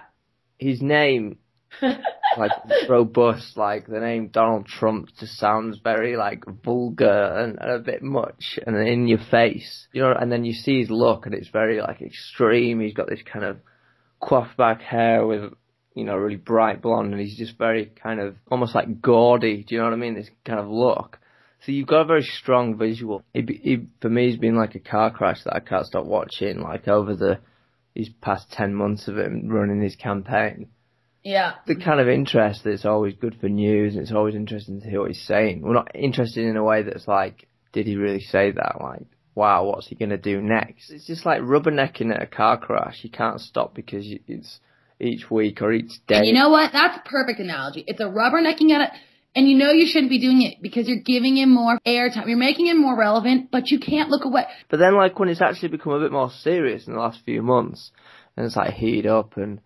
his 0.57 0.81
name 0.81 1.37
like 2.37 2.51
robust, 2.89 3.57
like 3.57 3.87
the 3.87 3.99
name 3.99 4.29
Donald 4.29 4.65
Trump 4.65 5.09
just 5.19 5.37
sounds 5.37 5.79
very 5.83 6.17
like 6.17 6.43
vulgar 6.63 7.37
and, 7.37 7.57
and 7.59 7.71
a 7.71 7.79
bit 7.79 8.03
much 8.03 8.59
and 8.65 8.75
in 8.75 9.07
your 9.07 9.19
face, 9.31 9.87
you 9.93 10.01
know. 10.01 10.13
And 10.13 10.31
then 10.31 10.45
you 10.45 10.53
see 10.53 10.79
his 10.79 10.89
look, 10.89 11.25
and 11.25 11.35
it's 11.35 11.49
very 11.49 11.81
like 11.81 12.01
extreme. 12.01 12.79
He's 12.79 12.93
got 12.93 13.09
this 13.09 13.21
kind 13.21 13.45
of 13.45 13.57
coiffed 14.19 14.57
back 14.57 14.81
hair 14.81 15.25
with 15.25 15.53
you 15.93 16.03
know 16.03 16.15
really 16.15 16.35
bright 16.35 16.81
blonde, 16.81 17.13
and 17.13 17.21
he's 17.21 17.37
just 17.37 17.57
very 17.57 17.85
kind 17.85 18.19
of 18.19 18.35
almost 18.49 18.75
like 18.75 19.01
gaudy. 19.01 19.63
Do 19.63 19.75
you 19.75 19.81
know 19.81 19.85
what 19.85 19.93
I 19.93 19.97
mean? 19.97 20.15
This 20.15 20.29
kind 20.43 20.59
of 20.59 20.67
look. 20.67 21.19
So 21.65 21.71
you've 21.71 21.87
got 21.87 22.01
a 22.01 22.05
very 22.05 22.21
strong 22.21 22.77
visual. 22.77 23.23
It, 23.33 23.45
it, 23.49 23.81
for 23.99 24.09
me, 24.09 24.27
it's 24.27 24.37
been 24.37 24.55
like 24.55 24.75
a 24.75 24.79
car 24.79 25.09
crash 25.09 25.43
that 25.45 25.55
I 25.55 25.61
can't 25.61 25.85
stop 25.85 26.05
watching. 26.05 26.59
Like 26.59 26.87
over 26.87 27.15
the 27.15 27.39
these 27.95 28.09
past 28.21 28.51
ten 28.51 28.75
months 28.75 29.07
of 29.07 29.17
him 29.17 29.47
running 29.47 29.81
his 29.81 29.95
campaign, 29.95 30.67
Yeah. 31.25 31.53
the 31.65 31.75
kind 31.75 31.99
of 31.99 32.07
interest 32.07 32.61
that's 32.63 32.85
always 32.85 33.15
good 33.15 33.35
for 33.41 33.49
news, 33.49 33.95
and 33.95 34.03
it's 34.03 34.11
always 34.11 34.35
interesting 34.35 34.79
to 34.79 34.87
hear 34.87 35.01
what 35.01 35.09
he's 35.09 35.25
saying. 35.25 35.61
We're 35.61 35.73
not 35.73 35.95
interested 35.95 36.45
in 36.45 36.55
a 36.55 36.63
way 36.63 36.83
that's 36.83 37.07
like, 37.07 37.47
did 37.73 37.87
he 37.87 37.95
really 37.95 38.21
say 38.21 38.51
that? 38.51 38.75
Like, 38.79 39.07
wow, 39.33 39.65
what's 39.65 39.87
he 39.87 39.95
gonna 39.95 40.17
do 40.17 40.39
next? 40.39 40.91
It's 40.91 41.07
just 41.07 41.25
like 41.25 41.41
rubbernecking 41.41 42.13
at 42.13 42.21
a 42.21 42.27
car 42.27 42.57
crash. 42.59 42.99
You 43.01 43.09
can't 43.09 43.41
stop 43.41 43.73
because 43.73 44.05
it's 44.27 44.59
each 44.99 45.29
week 45.31 45.63
or 45.63 45.73
each 45.73 45.93
day. 46.07 46.17
And 46.17 46.27
you 46.27 46.33
know 46.33 46.49
what? 46.49 46.71
That's 46.71 46.97
a 46.97 47.09
perfect 47.09 47.39
analogy. 47.39 47.83
It's 47.87 47.99
a 47.99 48.05
rubbernecking 48.05 48.69
at 48.69 48.81
it. 48.81 48.89
And 49.35 49.49
you 49.49 49.57
know 49.57 49.71
you 49.71 49.87
shouldn't 49.87 50.11
be 50.11 50.19
doing 50.19 50.43
it 50.43 50.61
because 50.61 50.87
you're 50.87 51.01
giving 51.03 51.37
him 51.37 51.53
more 51.53 51.77
airtime. 51.85 52.27
You're 52.27 52.37
making 52.37 52.67
him 52.67 52.79
more 52.79 52.97
relevant, 52.97 53.49
but 53.51 53.69
you 53.69 53.79
can't 53.79 54.09
look 54.09 54.23
away. 54.23 54.45
But 54.69 54.77
then, 54.77 54.95
like, 54.95 55.19
when 55.19 55.27
it's 55.27 55.41
actually 55.41 55.69
become 55.69 55.91
a 55.91 55.99
bit 55.99 56.13
more 56.13 56.29
serious 56.29 56.87
in 56.87 56.93
the 56.93 56.99
last 56.99 57.19
few 57.25 57.41
months, 57.41 57.91
and 58.37 58.45
it's 58.45 58.55
like 58.55 58.75
heated 58.75 59.07
up, 59.07 59.35
and 59.35 59.59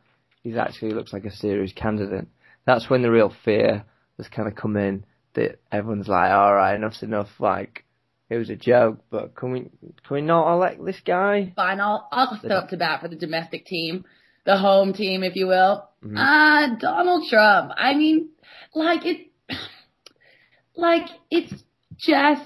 he 0.44 0.58
actually 0.58 0.92
looks 0.92 1.14
like 1.14 1.26
a 1.26 1.32
serious 1.32 1.74
candidate, 1.74 2.28
that's 2.66 2.90
when 2.90 3.02
the 3.02 3.12
real 3.12 3.34
fear 3.44 3.86
has 4.18 4.28
kind 4.28 4.48
of 4.48 4.56
come 4.56 4.78
in. 4.78 5.06
That 5.36 5.60
everyone's 5.72 6.08
like, 6.08 6.32
all 6.32 6.56
right, 6.56 6.76
enough's 6.76 7.04
enough. 7.04 7.30
Like, 7.40 7.86
it 8.30 8.38
was 8.38 8.50
a 8.50 8.56
joke, 8.56 9.00
but 9.10 9.36
can 9.36 9.52
we 9.52 9.60
can 9.62 10.12
we 10.12 10.22
not 10.22 10.54
elect 10.54 10.84
this 10.84 11.00
guy? 11.06 11.54
Fine, 11.56 11.80
I'll, 11.80 12.08
I'll 12.12 12.38
step 12.38 12.52
up 12.52 12.70
to 12.70 12.78
bat 12.78 13.02
for 13.02 13.08
the 13.08 13.16
domestic 13.16 13.66
team, 13.66 14.06
the 14.46 14.58
home 14.58 14.94
team, 14.94 15.24
if 15.24 15.36
you 15.36 15.48
will. 15.48 15.88
Ah, 16.16 16.76
Donald 16.80 17.28
Trump. 17.30 17.72
I 17.76 17.96
mean, 17.96 18.30
like 18.74 19.06
it, 19.06 19.28
like 20.76 21.08
it's 21.30 21.54
just 21.98 22.44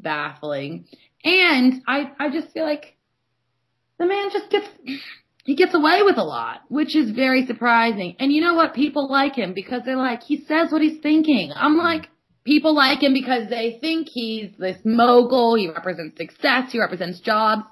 baffling. 0.00 0.86
And 1.24 1.82
I, 1.86 2.12
I 2.18 2.30
just 2.30 2.52
feel 2.52 2.64
like 2.64 2.96
the 3.98 4.06
man 4.06 4.30
just 4.32 4.50
gets, 4.50 4.68
he 5.46 5.54
gets 5.54 5.74
away 5.74 6.02
with 6.02 6.18
a 6.18 6.24
lot, 6.24 6.62
which 6.68 6.96
is 6.96 7.12
very 7.12 7.46
surprising. 7.46 8.16
And 8.18 8.32
you 8.32 8.40
know 8.40 8.54
what? 8.54 8.74
People 8.74 9.08
like 9.08 9.36
him 9.36 9.54
because 9.54 9.82
they're 9.84 9.96
like, 9.96 10.24
he 10.24 10.44
says 10.44 10.72
what 10.72 10.82
he's 10.82 11.00
thinking. 11.00 11.52
I'm 11.54 11.76
like, 11.76 12.08
people 12.44 12.74
like 12.74 13.00
him 13.00 13.14
because 13.14 13.48
they 13.48 13.78
think 13.80 14.08
he's 14.08 14.50
this 14.58 14.78
mogul. 14.84 15.54
He 15.54 15.68
represents 15.68 16.16
success. 16.18 16.72
He 16.72 16.80
represents 16.80 17.20
jobs. 17.20 17.62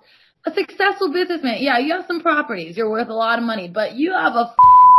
A 0.46 0.52
successful 0.54 1.12
businessman. 1.12 1.56
Yeah, 1.62 1.78
you 1.78 1.94
have 1.94 2.06
some 2.06 2.20
properties. 2.20 2.76
You're 2.76 2.90
worth 2.90 3.08
a 3.08 3.14
lot 3.14 3.40
of 3.40 3.44
money, 3.44 3.66
but 3.66 3.94
you 3.94 4.12
have 4.12 4.34
a 4.34 4.54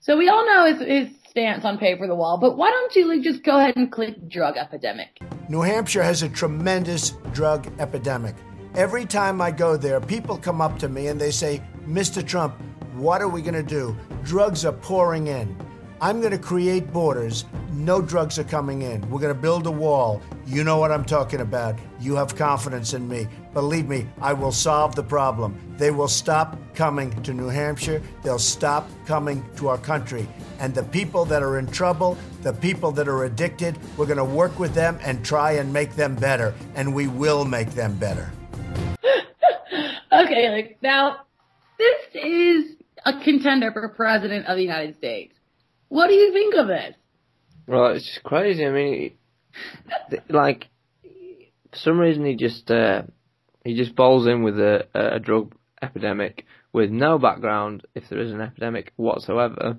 So 0.00 0.16
we 0.16 0.28
all 0.28 0.46
know 0.46 0.66
his, 0.72 0.80
his 0.86 1.08
stance 1.30 1.64
on 1.64 1.78
pay 1.78 1.96
for 1.96 2.06
the 2.06 2.14
wall, 2.14 2.38
but 2.38 2.56
why 2.56 2.70
don't 2.70 2.94
you 2.94 3.06
like, 3.08 3.22
just 3.22 3.42
go 3.42 3.58
ahead 3.58 3.76
and 3.76 3.90
click 3.90 4.28
drug 4.28 4.56
epidemic? 4.56 5.18
New 5.50 5.62
Hampshire 5.62 6.02
has 6.02 6.22
a 6.22 6.28
tremendous 6.28 7.14
drug 7.32 7.72
epidemic. 7.78 8.36
Every 8.74 9.06
time 9.06 9.40
I 9.40 9.50
go 9.50 9.78
there, 9.78 9.98
people 9.98 10.36
come 10.36 10.60
up 10.60 10.78
to 10.80 10.90
me 10.90 11.06
and 11.06 11.18
they 11.18 11.30
say, 11.30 11.62
Mr. 11.86 12.26
Trump, 12.26 12.54
what 12.96 13.22
are 13.22 13.28
we 13.28 13.40
going 13.40 13.54
to 13.54 13.62
do? 13.62 13.96
Drugs 14.24 14.66
are 14.66 14.74
pouring 14.74 15.28
in. 15.28 15.56
I'm 16.02 16.20
going 16.20 16.32
to 16.32 16.38
create 16.38 16.92
borders. 16.92 17.46
No 17.72 18.02
drugs 18.02 18.38
are 18.38 18.44
coming 18.44 18.82
in. 18.82 19.00
We're 19.08 19.20
going 19.20 19.34
to 19.34 19.40
build 19.40 19.66
a 19.66 19.70
wall. 19.70 20.20
You 20.48 20.64
know 20.64 20.78
what 20.78 20.90
I'm 20.90 21.04
talking 21.04 21.42
about. 21.42 21.78
You 22.00 22.16
have 22.16 22.34
confidence 22.34 22.94
in 22.94 23.06
me. 23.06 23.28
Believe 23.52 23.86
me, 23.86 24.06
I 24.18 24.32
will 24.32 24.50
solve 24.50 24.94
the 24.94 25.02
problem. 25.02 25.60
They 25.76 25.90
will 25.90 26.08
stop 26.08 26.56
coming 26.74 27.10
to 27.24 27.34
New 27.34 27.48
Hampshire. 27.48 28.00
They'll 28.22 28.38
stop 28.38 28.88
coming 29.04 29.44
to 29.56 29.68
our 29.68 29.76
country. 29.76 30.26
And 30.58 30.74
the 30.74 30.84
people 30.84 31.26
that 31.26 31.42
are 31.42 31.58
in 31.58 31.66
trouble, 31.66 32.16
the 32.44 32.54
people 32.54 32.92
that 32.92 33.08
are 33.08 33.24
addicted, 33.24 33.78
we're 33.98 34.06
going 34.06 34.16
to 34.16 34.24
work 34.24 34.58
with 34.58 34.72
them 34.72 34.98
and 35.02 35.22
try 35.22 35.52
and 35.52 35.70
make 35.70 35.96
them 35.96 36.14
better. 36.14 36.54
And 36.74 36.94
we 36.94 37.08
will 37.08 37.44
make 37.44 37.72
them 37.72 37.98
better. 37.98 38.32
okay, 40.10 40.50
like 40.50 40.78
now, 40.80 41.26
this 41.76 42.06
is 42.14 42.74
a 43.04 43.20
contender 43.20 43.70
for 43.70 43.86
president 43.90 44.46
of 44.46 44.56
the 44.56 44.62
United 44.62 44.96
States. 44.96 45.34
What 45.88 46.06
do 46.06 46.14
you 46.14 46.32
think 46.32 46.54
of 46.54 46.68
this? 46.68 46.94
Well, 47.66 47.88
it's 47.88 48.18
crazy. 48.24 48.64
I 48.64 48.70
mean, 48.70 48.92
th- 49.00 49.12
like 50.28 50.68
for 51.70 51.78
some 51.78 51.98
reason 51.98 52.24
he 52.24 52.36
just 52.36 52.70
uh, 52.70 53.02
he 53.64 53.74
just 53.74 53.94
bowls 53.94 54.26
in 54.26 54.42
with 54.42 54.58
a, 54.58 54.86
a 54.94 55.18
drug 55.18 55.54
epidemic 55.82 56.44
with 56.72 56.90
no 56.90 57.18
background, 57.18 57.86
if 57.94 58.08
there 58.08 58.20
is 58.20 58.32
an 58.32 58.40
epidemic 58.40 58.92
whatsoever, 58.96 59.78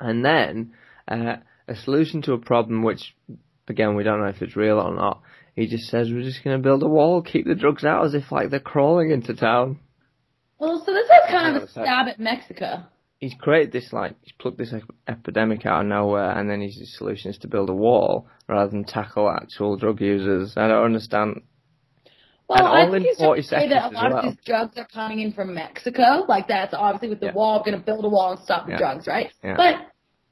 and 0.00 0.24
then 0.24 0.72
uh, 1.08 1.36
a 1.68 1.76
solution 1.76 2.22
to 2.22 2.32
a 2.32 2.38
problem 2.38 2.82
which, 2.82 3.14
again, 3.68 3.94
we 3.94 4.04
don't 4.04 4.20
know 4.20 4.28
if 4.28 4.42
it's 4.42 4.56
real 4.56 4.78
or 4.78 4.94
not. 4.94 5.22
He 5.54 5.66
just 5.66 5.84
says 5.84 6.10
we're 6.10 6.22
just 6.22 6.42
going 6.42 6.56
to 6.56 6.62
build 6.62 6.82
a 6.82 6.88
wall, 6.88 7.22
keep 7.22 7.46
the 7.46 7.54
drugs 7.54 7.84
out, 7.84 8.04
as 8.04 8.14
if 8.14 8.32
like 8.32 8.50
they're 8.50 8.60
crawling 8.60 9.10
into 9.10 9.34
town. 9.34 9.78
Well, 10.58 10.82
so 10.84 10.92
this 10.92 11.04
is 11.04 11.30
kind 11.30 11.56
of 11.56 11.62
a 11.64 11.68
stab 11.68 12.08
at 12.08 12.18
Mexico. 12.18 12.84
He's 13.20 13.34
created 13.40 13.72
this 13.72 13.92
like 13.92 14.16
he's 14.22 14.32
plucked 14.38 14.58
this 14.58 14.72
ep- 14.72 14.82
epidemic 15.08 15.64
out 15.64 15.80
of 15.82 15.86
nowhere, 15.86 16.30
and 16.38 16.50
then 16.50 16.60
his 16.60 16.94
solution 16.98 17.30
is 17.30 17.38
to 17.38 17.48
build 17.48 17.70
a 17.70 17.74
wall 17.74 18.26
rather 18.48 18.70
than 18.70 18.84
tackle 18.84 19.30
actual 19.30 19.76
drug 19.76 20.00
users. 20.00 20.54
I 20.56 20.68
don't 20.68 20.84
understand. 20.84 21.42
Well, 22.48 22.66
I 22.66 22.84
think 22.84 22.96
in 22.96 23.02
he's 23.04 23.16
trying 23.16 23.28
40 23.28 23.42
to 23.42 23.48
say 23.48 23.68
that 23.70 23.92
a 23.92 23.94
lot 23.94 24.10
well. 24.10 24.18
of 24.18 24.24
these 24.24 24.44
drugs 24.44 24.76
are 24.76 24.86
coming 24.92 25.20
in 25.20 25.32
from 25.32 25.54
Mexico. 25.54 26.24
Like 26.28 26.48
that's 26.48 26.74
obviously 26.74 27.08
with 27.08 27.20
the 27.20 27.26
Yeah. 27.26 27.32
wall, 27.32 27.58
we're 27.60 27.70
going 27.70 27.80
to 27.80 27.84
build 27.86 28.04
a 28.04 28.08
wall 28.08 28.32
and 28.32 28.40
stop 28.40 28.66
the 28.66 28.72
Yeah. 28.72 28.78
drugs, 28.78 29.06
right? 29.06 29.32
Yeah. 29.42 29.54
But 29.56 29.76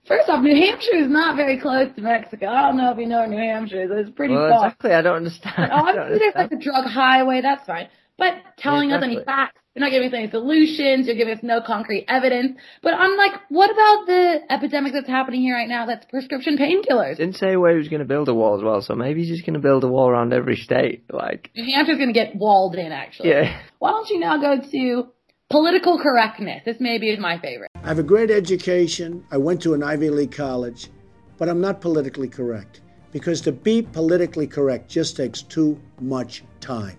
first 0.06 0.28
off, 0.28 0.42
New 0.42 0.54
Hampshire 0.54 0.96
is 0.96 1.08
not 1.08 1.36
very 1.36 1.58
close 1.58 1.88
to 1.96 2.02
Mexico. 2.02 2.48
I 2.48 2.62
don't 2.68 2.76
know 2.76 2.92
if 2.92 2.98
you 2.98 3.06
know 3.06 3.24
New 3.24 3.38
Hampshire 3.38 3.84
is. 3.84 3.90
It's 4.08 4.10
pretty 4.14 4.34
Well, 4.34 4.50
far. 4.50 4.66
exactly. 4.66 4.92
I 4.92 5.00
don't 5.00 5.16
understand. 5.16 5.54
I 5.72 5.92
don't 5.92 5.98
Obviously, 6.00 6.18
there's 6.18 6.34
like 6.34 6.52
a 6.52 6.56
drug 6.62 6.84
highway. 6.86 7.40
That's 7.40 7.64
fine. 7.66 7.88
But 8.18 8.34
telling 8.58 8.92
us 8.92 9.02
any 9.02 9.24
facts, 9.24 9.61
you're 9.74 9.84
not 9.84 9.90
giving 9.90 10.08
us 10.08 10.14
any 10.14 10.30
solutions. 10.30 11.06
You're 11.06 11.16
giving 11.16 11.34
us 11.36 11.42
no 11.42 11.62
concrete 11.62 12.04
evidence. 12.06 12.58
But 12.82 12.92
I'm 12.94 13.16
like, 13.16 13.32
what 13.48 13.70
about 13.70 14.06
the 14.06 14.40
epidemic 14.50 14.92
that's 14.92 15.08
happening 15.08 15.40
here 15.40 15.54
right 15.54 15.68
now? 15.68 15.86
That's 15.86 16.04
prescription 16.06 16.58
painkillers. 16.58 17.16
Didn't 17.16 17.36
say 17.36 17.56
where 17.56 17.72
he 17.72 17.78
was 17.78 17.88
going 17.88 18.00
to 18.00 18.06
build 18.06 18.28
a 18.28 18.34
wall 18.34 18.56
as 18.56 18.62
well, 18.62 18.82
so 18.82 18.94
maybe 18.94 19.20
he's 19.20 19.30
just 19.30 19.46
going 19.46 19.54
to 19.54 19.60
build 19.60 19.82
a 19.84 19.88
wall 19.88 20.08
around 20.08 20.34
every 20.34 20.56
state. 20.56 21.04
Like, 21.10 21.50
New 21.56 21.74
Hampshire's 21.74 21.96
going 21.96 22.12
to 22.12 22.12
get 22.12 22.36
walled 22.36 22.74
in, 22.74 22.92
actually. 22.92 23.30
yeah. 23.30 23.60
Why 23.78 23.90
don't 23.92 24.08
you 24.10 24.20
now 24.20 24.36
go 24.36 24.60
to 24.60 25.08
political 25.48 25.98
correctness? 25.98 26.62
This 26.66 26.76
maybe 26.78 27.08
is 27.08 27.18
my 27.18 27.38
favorite. 27.38 27.70
I 27.82 27.88
have 27.88 27.98
a 27.98 28.02
great 28.02 28.30
education. 28.30 29.24
I 29.30 29.38
went 29.38 29.62
to 29.62 29.72
an 29.72 29.82
Ivy 29.82 30.10
League 30.10 30.32
college, 30.32 30.90
but 31.38 31.48
I'm 31.48 31.62
not 31.62 31.80
politically 31.80 32.28
correct. 32.28 32.82
Because 33.10 33.40
to 33.42 33.52
be 33.52 33.80
politically 33.82 34.46
correct 34.46 34.90
just 34.90 35.16
takes 35.16 35.42
too 35.42 35.80
much 36.00 36.44
time. 36.60 36.98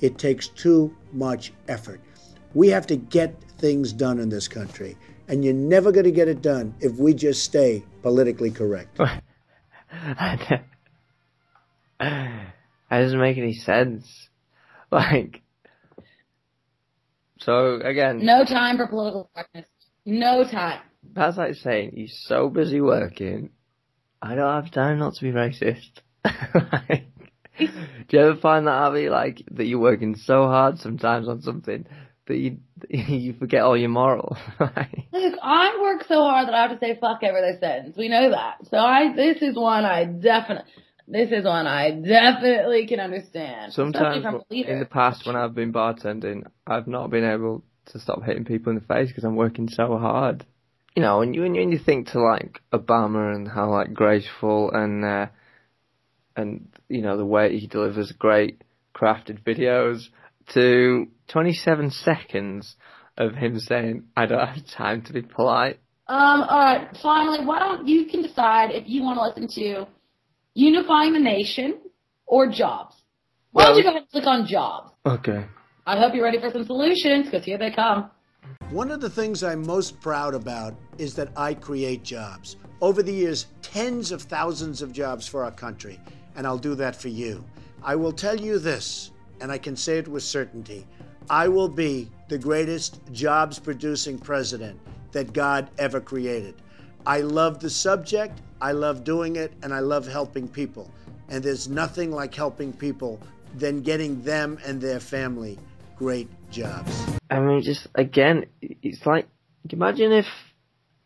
It 0.00 0.18
takes 0.18 0.48
too 0.48 0.94
much 1.12 1.52
effort. 1.66 2.00
We 2.54 2.68
have 2.68 2.86
to 2.88 2.96
get 2.96 3.40
things 3.58 3.92
done 3.92 4.18
in 4.18 4.28
this 4.28 4.48
country. 4.48 4.96
And 5.28 5.44
you're 5.44 5.54
never 5.54 5.92
going 5.92 6.04
to 6.04 6.10
get 6.10 6.28
it 6.28 6.40
done 6.40 6.74
if 6.80 6.96
we 6.96 7.12
just 7.12 7.44
stay 7.44 7.84
politically 8.02 8.50
correct. 8.50 8.98
that 8.98 10.62
doesn't 12.90 13.20
make 13.20 13.36
any 13.36 13.52
sense. 13.52 14.28
Like, 14.90 15.42
so 17.40 17.80
again, 17.80 18.24
No 18.24 18.44
time 18.44 18.78
for 18.78 18.86
political 18.86 19.30
correctness. 19.34 19.66
No 20.06 20.44
time. 20.44 20.80
that's 21.12 21.36
like 21.36 21.56
saying 21.56 21.92
he's 21.94 22.18
so 22.26 22.48
busy 22.48 22.80
working, 22.80 23.50
I 24.22 24.34
don't 24.34 24.62
have 24.62 24.72
time 24.72 24.98
not 24.98 25.14
to 25.16 25.22
be 25.22 25.32
racist. 25.32 26.00
like, 26.24 27.08
do 27.58 27.66
you 28.10 28.18
ever 28.18 28.36
find 28.40 28.66
that, 28.66 28.86
Abby, 28.88 29.10
like, 29.10 29.42
that 29.50 29.66
you're 29.66 29.78
working 29.78 30.16
so 30.16 30.46
hard 30.46 30.78
sometimes 30.78 31.28
on 31.28 31.42
something 31.42 31.84
that 32.28 32.36
you 32.36 32.58
you 32.88 33.32
forget 33.34 33.62
all 33.62 33.76
your 33.76 33.88
morals? 33.88 34.38
Look, 34.60 35.34
I 35.42 35.78
work 35.80 36.04
so 36.06 36.22
hard 36.22 36.48
that 36.48 36.54
I 36.54 36.62
have 36.62 36.70
to 36.70 36.78
say 36.78 36.96
fuck 37.00 37.22
every 37.22 37.40
other 37.40 37.58
sentence. 37.60 37.96
We 37.96 38.08
know 38.08 38.30
that. 38.30 38.66
So 38.70 38.78
I, 38.78 39.14
this 39.14 39.42
is 39.42 39.56
one 39.56 39.84
I 39.84 40.04
definitely, 40.04 40.70
this 41.08 41.30
is 41.32 41.44
one 41.44 41.66
I 41.66 41.90
definitely 41.90 42.86
can 42.86 43.00
understand. 43.00 43.72
Sometimes 43.72 44.24
in 44.50 44.78
the 44.78 44.86
past 44.86 45.26
when 45.26 45.36
I've 45.36 45.54
been 45.54 45.72
bartending, 45.72 46.46
I've 46.66 46.86
not 46.86 47.10
been 47.10 47.24
able 47.24 47.64
to 47.86 47.98
stop 47.98 48.22
hitting 48.22 48.44
people 48.44 48.70
in 48.70 48.78
the 48.78 48.84
face 48.84 49.08
because 49.08 49.24
I'm 49.24 49.36
working 49.36 49.68
so 49.68 49.98
hard. 49.98 50.46
You 50.94 51.02
know, 51.02 51.20
and 51.22 51.34
you 51.34 51.42
when 51.42 51.54
you, 51.54 51.60
when 51.62 51.72
you 51.72 51.78
think 51.78 52.08
to 52.08 52.20
like 52.20 52.60
Obama 52.72 53.34
and 53.34 53.48
how 53.48 53.70
like 53.70 53.94
graceful 53.94 54.70
and 54.72 55.04
uh, 55.04 55.26
and 56.36 56.68
you 56.88 57.02
know 57.02 57.16
the 57.16 57.24
way 57.24 57.56
he 57.58 57.66
delivers 57.66 58.12
great 58.12 58.62
crafted 58.94 59.42
videos 59.44 60.08
to 60.54 61.08
27 61.28 61.90
seconds 61.90 62.76
of 63.16 63.34
him 63.34 63.58
saying, 63.58 64.04
"I 64.16 64.26
don't 64.26 64.46
have 64.46 64.66
time 64.66 65.02
to 65.02 65.12
be 65.12 65.22
polite." 65.22 65.80
Um, 66.06 66.42
alright, 66.42 66.96
finally, 67.02 67.44
why 67.44 67.58
don't 67.58 67.86
you 67.86 68.06
can 68.06 68.22
decide 68.22 68.70
if 68.70 68.84
you 68.86 69.02
want 69.02 69.18
to 69.18 69.40
listen 69.40 69.48
to 69.62 69.86
Unifying 70.54 71.12
the 71.12 71.20
Nation 71.20 71.78
or 72.26 72.46
Jobs. 72.46 72.96
Why 73.52 73.64
don't 73.64 73.76
you 73.76 73.82
go 73.82 73.90
ahead 73.90 74.02
and 74.02 74.10
click 74.10 74.26
on 74.26 74.46
Jobs? 74.46 74.92
Okay. 75.06 75.44
I 75.86 75.98
hope 75.98 76.14
you're 76.14 76.24
ready 76.24 76.40
for 76.40 76.50
some 76.50 76.66
solutions, 76.66 77.26
because 77.26 77.44
here 77.44 77.58
they 77.58 77.70
come. 77.70 78.10
One 78.70 78.90
of 78.90 79.00
the 79.00 79.08
things 79.08 79.42
I'm 79.42 79.66
most 79.66 80.00
proud 80.00 80.34
about 80.34 80.74
is 80.98 81.14
that 81.14 81.28
I 81.36 81.54
create 81.54 82.02
jobs. 82.02 82.56
Over 82.80 83.02
the 83.02 83.12
years, 83.12 83.46
tens 83.62 84.12
of 84.12 84.22
thousands 84.22 84.82
of 84.82 84.92
jobs 84.92 85.26
for 85.26 85.44
our 85.44 85.50
country, 85.50 85.98
and 86.36 86.46
I'll 86.46 86.58
do 86.58 86.74
that 86.74 86.94
for 86.94 87.08
you. 87.08 87.44
I 87.82 87.96
will 87.96 88.12
tell 88.12 88.38
you 88.38 88.58
this, 88.58 89.12
and 89.40 89.52
I 89.52 89.58
can 89.58 89.76
say 89.76 89.98
it 89.98 90.08
with 90.08 90.22
certainty 90.22 90.86
I 91.30 91.46
will 91.48 91.68
be 91.68 92.10
the 92.28 92.38
greatest 92.38 93.00
jobs 93.12 93.58
producing 93.58 94.18
president 94.18 94.80
that 95.12 95.34
God 95.34 95.68
ever 95.78 96.00
created. 96.00 96.54
I 97.06 97.20
love 97.20 97.60
the 97.60 97.68
subject, 97.68 98.40
I 98.62 98.72
love 98.72 99.04
doing 99.04 99.36
it, 99.36 99.52
and 99.62 99.74
I 99.74 99.80
love 99.80 100.06
helping 100.06 100.48
people. 100.48 100.90
And 101.28 101.42
there's 101.42 101.68
nothing 101.68 102.10
like 102.10 102.34
helping 102.34 102.72
people 102.72 103.20
than 103.54 103.82
getting 103.82 104.22
them 104.22 104.58
and 104.64 104.80
their 104.80 105.00
family 105.00 105.58
great 105.96 106.28
jobs. 106.50 107.06
I 107.30 107.40
mean, 107.40 107.60
just 107.62 107.88
again, 107.94 108.46
it's 108.60 109.04
like 109.04 109.28
imagine 109.68 110.12
if 110.12 110.26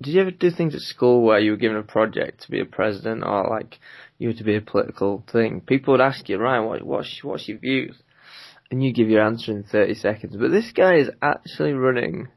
did 0.00 0.14
you 0.14 0.20
ever 0.20 0.30
do 0.30 0.50
things 0.50 0.74
at 0.74 0.80
school 0.80 1.22
where 1.22 1.38
you 1.38 1.52
were 1.52 1.56
given 1.56 1.76
a 1.76 1.82
project 1.82 2.42
to 2.42 2.50
be 2.50 2.60
a 2.60 2.64
president 2.64 3.24
or 3.24 3.48
like 3.48 3.78
you 4.18 4.28
were 4.28 4.34
to 4.34 4.44
be 4.44 4.56
a 4.56 4.60
political 4.60 5.24
thing? 5.32 5.60
People 5.60 5.92
would 5.92 6.00
ask 6.00 6.28
you, 6.28 6.38
Ryan, 6.38 6.66
what, 6.66 6.82
what's 6.82 7.24
what's 7.24 7.48
your 7.48 7.58
views? 7.58 7.96
And 8.72 8.82
you 8.82 8.90
give 8.94 9.10
your 9.10 9.22
answer 9.22 9.52
in 9.52 9.64
thirty 9.64 9.94
seconds. 9.94 10.34
But 10.34 10.50
this 10.50 10.72
guy 10.72 10.96
is 10.96 11.10
actually 11.20 11.74
running 11.74 12.28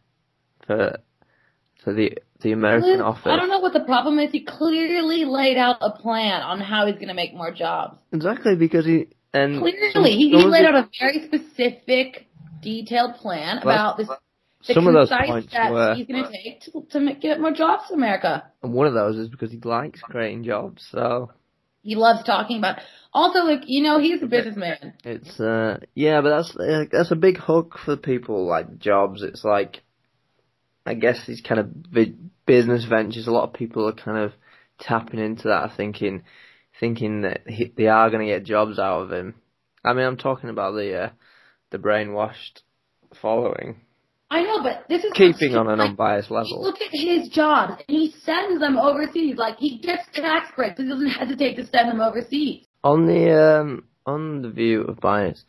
for 0.67 0.99
for 1.81 1.93
the 1.93 2.17
the 2.41 2.51
American 2.51 2.97
Luke, 2.97 3.05
office. 3.05 3.27
I 3.27 3.37
don't 3.37 3.47
know 3.47 3.59
what 3.59 3.71
the 3.71 3.85
problem 3.85 4.19
is. 4.19 4.33
He 4.33 4.43
clearly 4.43 5.23
laid 5.23 5.55
out 5.57 5.77
a 5.79 5.91
plan 5.91 6.41
on 6.41 6.59
how 6.59 6.87
he's 6.87 6.95
going 6.95 7.07
to 7.07 7.13
make 7.13 7.33
more 7.33 7.51
jobs. 7.51 7.97
Exactly 8.11 8.57
because 8.57 8.85
he 8.85 9.07
and 9.33 9.59
Clearly, 9.59 10.11
he, 10.11 10.29
he 10.29 10.45
laid 10.45 10.65
out 10.65 10.75
a 10.75 10.89
very 10.99 11.25
specific, 11.25 12.27
detailed 12.61 13.15
plan 13.15 13.59
about 13.59 13.97
this. 13.97 14.07
The 14.67 14.73
some 14.73 14.87
of 14.87 14.93
those 14.93 15.07
concise 15.09 15.29
points 15.29 15.49
steps 15.51 15.71
were- 15.71 15.95
he's 15.95 16.07
going 16.07 16.23
to 16.23 16.31
take 16.31 16.61
to, 16.63 16.85
to 16.91 16.99
make, 16.99 17.21
get 17.21 17.39
more 17.39 17.51
jobs 17.51 17.83
in 17.91 17.97
America. 17.97 18.43
and 18.61 18.73
one 18.73 18.87
of 18.87 18.93
those 18.93 19.15
is 19.15 19.29
because 19.29 19.51
he 19.51 19.59
likes 19.63 20.01
creating 20.01 20.43
jobs. 20.43 20.85
So 20.91 21.31
He 21.85 21.95
loves 21.95 22.23
talking 22.23 22.57
about. 22.57 22.79
Also, 23.13 23.43
like 23.43 23.61
you 23.67 23.83
know, 23.83 23.99
he's 23.99 24.21
a 24.23 24.25
businessman. 24.25 24.95
It's 25.03 25.39
uh 25.39 25.77
yeah, 25.93 26.21
but 26.21 26.35
that's 26.35 26.55
uh, 26.57 26.85
that's 26.91 27.11
a 27.11 27.15
big 27.15 27.37
hook 27.37 27.77
for 27.85 27.95
people 27.95 28.47
like 28.47 28.79
jobs. 28.79 29.21
It's 29.21 29.45
like 29.45 29.83
I 30.83 30.95
guess 30.95 31.25
these 31.27 31.41
kind 31.41 31.59
of 31.59 31.91
big 31.91 32.15
business 32.47 32.85
ventures. 32.85 33.27
A 33.27 33.31
lot 33.31 33.43
of 33.43 33.53
people 33.53 33.87
are 33.87 33.93
kind 33.93 34.17
of 34.17 34.33
tapping 34.79 35.19
into 35.19 35.49
that, 35.49 35.77
thinking 35.77 36.23
thinking 36.79 37.21
that 37.21 37.47
he, 37.47 37.71
they 37.77 37.87
are 37.87 38.09
going 38.09 38.25
to 38.25 38.33
get 38.33 38.43
jobs 38.43 38.79
out 38.79 39.03
of 39.03 39.11
him. 39.11 39.35
I 39.83 39.93
mean, 39.93 40.07
I'm 40.07 40.17
talking 40.17 40.49
about 40.49 40.73
the 40.73 41.03
uh, 41.03 41.09
the 41.69 41.77
brainwashed 41.77 42.61
following, 43.21 43.81
I 44.29 44.41
know, 44.41 44.63
but 44.63 44.85
this 44.89 45.03
is 45.03 45.11
keeping 45.13 45.55
on 45.55 45.69
an 45.69 45.79
like, 45.79 45.91
unbiased 45.91 46.31
level. 46.31 46.63
Look 46.63 46.81
at 46.81 46.89
his 46.91 47.29
jobs, 47.29 47.73
and 47.87 47.97
he 47.97 48.13
sends 48.23 48.59
them 48.59 48.77
overseas. 48.77 49.37
Like 49.37 49.57
he 49.57 49.77
gets 49.77 50.03
tax 50.13 50.49
breaks. 50.55 50.79
He 50.79 50.87
doesn't 50.87 51.09
hesitate 51.09 51.55
to 51.57 51.67
send 51.67 51.89
them 51.89 52.01
overseas. 52.01 52.65
On 52.83 53.05
the 53.05 53.59
um 53.61 53.83
on 54.05 54.41
the 54.41 54.49
view 54.49 54.81
of 54.81 54.99
bias, 54.99 55.43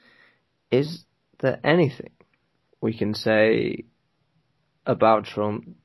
is 0.71 1.05
there 1.41 1.59
anything 1.65 2.11
we 2.81 2.97
can 2.97 3.15
say 3.15 3.85
about 4.85 5.25
Trump? 5.25 5.77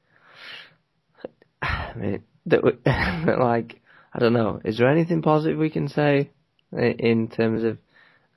I 1.62 1.92
mean, 1.96 2.22
that 2.46 2.62
we, 2.62 2.72
like 2.84 3.80
I 4.12 4.18
don't 4.18 4.34
know. 4.34 4.60
Is 4.62 4.78
there 4.78 4.90
anything 4.90 5.22
positive 5.22 5.58
we 5.58 5.70
can 5.70 5.88
say 5.88 6.30
in 6.72 7.28
terms 7.28 7.64
of 7.64 7.78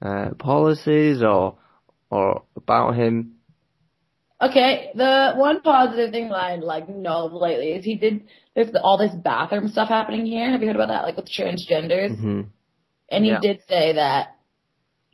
uh, 0.01 0.33
policies 0.35 1.21
or 1.21 1.57
or 2.09 2.43
about 2.55 2.95
him? 2.95 3.38
Okay, 4.41 4.91
the 4.95 5.33
one 5.35 5.59
positive 5.61 6.11
thing 6.11 6.29
that 6.29 6.35
I 6.35 6.55
like 6.55 6.87
know 6.87 7.25
of 7.25 7.33
lately 7.33 7.71
is 7.73 7.83
he 7.83 7.95
did. 7.95 8.23
There's 8.55 8.69
all 8.81 8.97
this 8.97 9.11
bathroom 9.13 9.67
stuff 9.67 9.89
happening 9.89 10.25
here. 10.25 10.49
Have 10.49 10.61
you 10.61 10.67
heard 10.67 10.77
about 10.77 10.87
that? 10.87 11.03
Like 11.03 11.17
with 11.17 11.25
transgenders, 11.29 12.17
hmm 12.17 12.41
and 13.09 13.25
he 13.25 13.31
Yeah. 13.31 13.39
did 13.41 13.61
say 13.67 13.93
that 13.93 14.37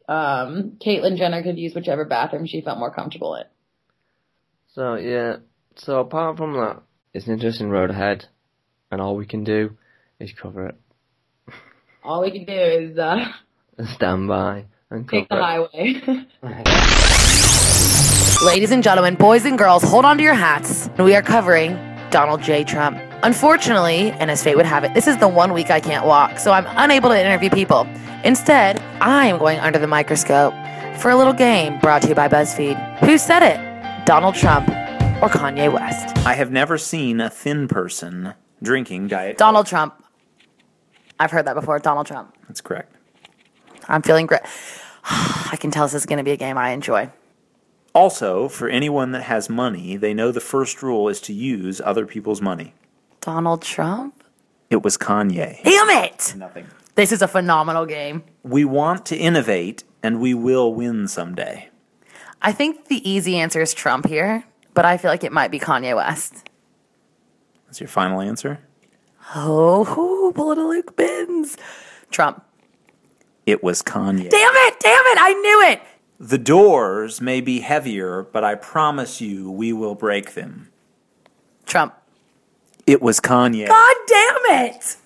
um 0.08 0.78
Caitlyn 0.86 1.18
Jenner 1.18 1.42
could 1.42 1.58
use 1.58 1.74
whichever 1.74 2.06
bathroom 2.06 2.46
she 2.46 2.62
felt 2.62 2.78
more 2.78 2.94
comfortable 2.94 3.34
in. 3.36 3.46
So 4.74 4.96
yeah. 4.96 5.38
So 5.76 6.00
apart 6.02 6.38
from 6.38 6.54
that, 6.54 6.84
it's 7.14 7.26
an 7.26 7.34
interesting 7.34 7.70
road 7.70 7.90
ahead, 7.90 8.28
and 8.92 9.02
all 9.02 9.16
we 9.16 9.26
can 9.26 9.44
do 9.44 9.76
is 10.20 10.32
cover 10.34 10.68
it, 10.68 10.76
All 12.04 12.22
we 12.22 12.30
can 12.32 12.46
do 12.46 12.54
is 12.54 12.98
uh, 13.00 13.26
stand 13.96 14.28
by 14.28 14.66
and 14.92 15.08
cover 15.10 15.22
take 15.22 15.30
the 15.30 15.36
it. 15.36 15.42
highway. 15.42 16.28
Ladies 18.46 18.70
and 18.70 18.84
gentlemen, 18.84 19.16
boys 19.16 19.44
and 19.44 19.58
girls, 19.58 19.82
hold 19.82 20.06
on 20.06 20.18
to 20.18 20.24
your 20.24 20.36
hats. 20.36 20.88
We 21.00 21.16
are 21.16 21.24
covering 21.24 21.74
Donald 22.12 22.44
J. 22.44 22.64
Trump. 22.64 23.00
Unfortunately, 23.24 24.12
and 24.12 24.30
as 24.30 24.44
fate 24.44 24.56
would 24.56 24.68
have 24.68 24.84
it, 24.84 24.94
this 24.94 25.08
is 25.08 25.18
the 25.18 25.28
one 25.28 25.52
week 25.52 25.72
I 25.72 25.80
can't 25.80 26.06
walk, 26.06 26.38
so 26.38 26.52
I'm 26.52 26.68
unable 26.78 27.10
to 27.10 27.20
interview 27.20 27.50
people. 27.50 27.88
Instead, 28.24 28.80
I 29.02 29.26
am 29.26 29.40
going 29.40 29.58
under 29.58 29.80
the 29.80 29.88
microscope 29.88 30.54
for 31.00 31.10
a 31.10 31.16
little 31.16 31.34
game 31.34 31.80
brought 31.80 32.04
to 32.04 32.10
you 32.10 32.14
by 32.14 32.28
BuzzFeed. 32.28 33.00
Who 33.00 33.18
said 33.18 33.42
it? 33.42 34.06
Donald 34.06 34.36
Trump 34.36 34.70
or 34.70 35.28
Kanye 35.28 35.74
West? 35.74 36.16
I 36.20 36.36
have 36.36 36.52
never 36.52 36.78
seen 36.78 37.20
a 37.20 37.32
thin 37.32 37.68
person 37.68 38.36
drinking 38.62 39.08
Diet 39.08 39.40
Donald 39.40 39.66
Trump. 39.66 40.06
I've 41.20 41.32
heard 41.32 41.48
that 41.48 41.56
before. 41.56 41.80
Donald 41.80 42.06
Trump. 42.06 42.38
That's 42.48 42.62
correct. 42.62 42.96
I'm 43.88 44.04
feeling 44.04 44.28
great. 44.28 44.42
I 45.04 45.58
can 45.60 45.72
tell 45.72 45.86
this 45.86 45.96
is 45.96 46.06
going 46.06 46.20
to 46.20 46.24
be 46.24 46.32
a 46.32 46.38
game 46.38 46.60
I 46.60 46.70
enjoy. 46.70 47.10
Also, 47.96 48.50
for 48.50 48.68
anyone 48.68 49.14
that 49.14 49.24
has 49.24 49.50
money, 49.50 49.96
they 49.96 50.14
know 50.14 50.30
the 50.30 50.42
first 50.42 50.84
rule 50.84 51.08
is 51.08 51.22
to 51.22 51.34
use 51.34 51.80
other 51.80 52.06
people's 52.06 52.42
money. 52.42 52.74
Donald 53.22 53.62
Trump? 53.62 54.22
It 54.70 54.84
was 54.84 54.98
Kanye. 54.98 55.64
Damn 55.64 56.04
it! 56.04 56.34
Nothing. 56.36 56.68
This 56.96 57.14
is 57.14 57.22
a 57.22 57.28
phenomenal 57.28 57.86
game. 57.86 58.24
We 58.44 58.66
want 58.66 59.06
to 59.08 59.16
innovate, 59.16 59.86
and 60.04 60.20
we 60.20 60.34
will 60.34 60.74
win 60.74 61.08
someday. 61.08 61.70
I 62.42 62.52
think 62.52 62.90
the 62.90 63.10
easy 63.10 63.38
answer 63.38 63.62
is 63.62 63.74
Trump 63.74 64.08
here, 64.08 64.44
but 64.74 64.84
I 64.84 64.98
feel 64.98 65.10
like 65.10 65.24
it 65.24 65.32
might 65.32 65.50
be 65.50 65.60
Kanye 65.60 65.96
West. 65.96 66.50
That's 67.66 67.80
your 67.80 67.88
final 67.88 68.20
answer? 68.20 68.60
Oh, 69.34 69.86
hoo, 69.86 70.34
pull 70.34 70.52
it 70.52 70.58
a 70.58 70.64
Luke 70.68 70.98
Bins. 70.98 71.56
Trump. 72.12 72.44
It 73.46 73.64
was 73.64 73.82
Kanye. 73.82 74.30
Damn 74.30 74.54
it! 74.54 74.80
Damn 74.82 75.06
it! 75.06 75.18
I 75.18 75.34
knew 75.42 75.62
it! 75.72 75.82
The 76.20 76.38
doors 76.38 77.20
may 77.20 77.42
be 77.42 77.60
heavier, 77.60 78.24
but 78.24 78.44
I 78.44 78.56
promise 78.56 79.20
you 79.20 79.52
we 79.52 79.74
will 79.74 79.96
break 79.96 80.34
them. 80.34 80.72
Trump. 81.66 81.94
It 82.88 83.02
was 83.02 83.20
Kanye. 83.20 83.68
God 83.68 83.96
damn 84.08 84.68
it! 84.68 84.98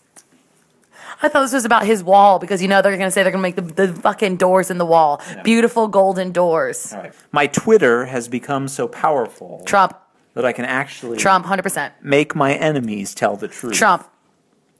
I 1.21 1.27
thought 1.27 1.41
this 1.41 1.53
was 1.53 1.65
about 1.65 1.85
his 1.85 2.03
wall 2.03 2.39
because 2.39 2.61
you 2.61 2.67
know 2.67 2.81
they're 2.81 2.95
gonna 2.95 3.11
say 3.11 3.23
they're 3.23 3.31
gonna 3.31 3.41
make 3.41 3.55
the, 3.55 3.61
the 3.61 3.87
fucking 3.93 4.37
doors 4.37 4.69
in 4.69 4.77
the 4.77 4.85
wall. 4.85 5.21
Beautiful 5.43 5.87
golden 5.87 6.31
doors. 6.31 6.93
All 6.93 6.99
right. 7.01 7.13
My 7.31 7.47
Twitter 7.47 8.05
has 8.05 8.27
become 8.27 8.67
so 8.67 8.87
powerful 8.87 9.63
Trump. 9.65 9.97
that 10.33 10.45
I 10.45 10.53
can 10.53 10.65
actually 10.65 11.17
Trump, 11.17 11.45
100%. 11.45 11.91
make 12.01 12.35
my 12.35 12.53
enemies 12.53 13.13
tell 13.13 13.35
the 13.35 13.47
truth. 13.47 13.73
Trump. 13.73 14.07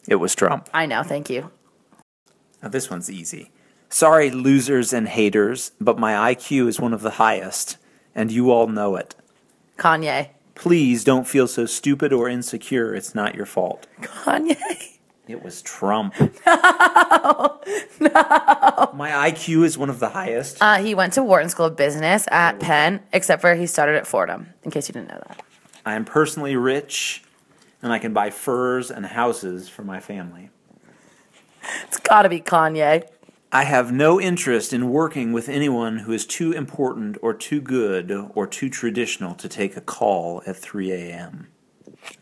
It 0.07 0.15
was 0.15 0.33
Trump. 0.33 0.69
I 0.73 0.85
know, 0.85 1.03
thank 1.03 1.29
you. 1.29 1.51
Now, 2.63 2.69
this 2.69 2.89
one's 2.89 3.09
easy. 3.09 3.51
Sorry, 3.89 4.29
losers 4.29 4.93
and 4.93 5.07
haters, 5.07 5.71
but 5.81 5.97
my 5.97 6.33
IQ 6.33 6.67
is 6.67 6.79
one 6.79 6.93
of 6.93 7.01
the 7.01 7.11
highest, 7.11 7.77
and 8.13 8.31
you 8.31 8.51
all 8.51 8.67
know 8.67 8.95
it. 8.95 9.15
Kanye. 9.77 10.29
Please 10.53 11.03
don't 11.03 11.27
feel 11.27 11.47
so 11.47 11.65
stupid 11.65 12.13
or 12.13 12.29
insecure. 12.29 12.93
It's 12.93 13.15
not 13.15 13.33
your 13.33 13.45
fault. 13.47 13.87
Kanye. 14.01 14.57
It 15.27 15.43
was 15.43 15.61
Trump. 15.61 16.13
No, 17.21 17.59
no. 17.99 18.89
My 18.93 19.29
IQ 19.29 19.63
is 19.65 19.77
one 19.77 19.89
of 19.89 19.99
the 19.99 20.09
highest. 20.09 20.57
Uh, 20.61 20.77
he 20.77 20.95
went 20.95 21.13
to 21.13 21.23
Wharton 21.23 21.49
School 21.49 21.65
of 21.67 21.75
Business 21.75 22.25
at 22.31 22.59
Penn, 22.59 23.01
except 23.13 23.41
for 23.41 23.53
he 23.55 23.67
started 23.67 23.95
at 23.95 24.07
Fordham, 24.07 24.47
in 24.63 24.71
case 24.71 24.87
you 24.87 24.93
didn't 24.93 25.09
know 25.09 25.21
that. 25.27 25.43
I 25.85 25.95
am 25.95 26.05
personally 26.05 26.55
rich, 26.55 27.23
and 27.81 27.91
I 27.91 27.99
can 27.99 28.13
buy 28.13 28.29
furs 28.29 28.89
and 28.89 29.05
houses 29.05 29.67
for 29.69 29.83
my 29.83 29.99
family. 29.99 30.49
It's 31.83 31.99
gotta 31.99 32.29
be 32.29 32.39
Kanye. 32.39 33.07
I 33.51 33.63
have 33.63 33.91
no 33.91 34.21
interest 34.21 34.73
in 34.73 34.91
working 34.91 35.33
with 35.33 35.49
anyone 35.49 35.99
who 35.99 36.11
is 36.11 36.27
too 36.27 36.51
important 36.51 37.17
or 37.23 37.33
too 37.33 37.59
good 37.59 38.11
or 38.35 38.45
too 38.45 38.69
traditional 38.69 39.33
to 39.35 39.49
take 39.49 39.75
a 39.75 39.81
call 39.81 40.43
at 40.45 40.55
3 40.55 40.91
a.m. 40.91 41.47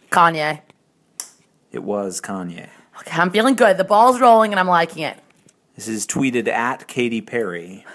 Kanye. 0.10 0.62
It 1.74 1.84
was 1.84 2.22
Kanye. 2.22 2.70
Okay, 3.00 3.12
I'm 3.12 3.30
feeling 3.30 3.56
good. 3.56 3.78
The 3.78 3.84
ball's 3.84 4.22
rolling 4.22 4.54
and 4.54 4.60
I'm 4.60 4.70
liking 4.70 5.04
it. 5.04 5.18
This 5.76 5.90
is 5.90 6.08
tweeted 6.08 6.48
at 6.48 6.88
Katy 6.88 7.22
Perry. 7.22 7.86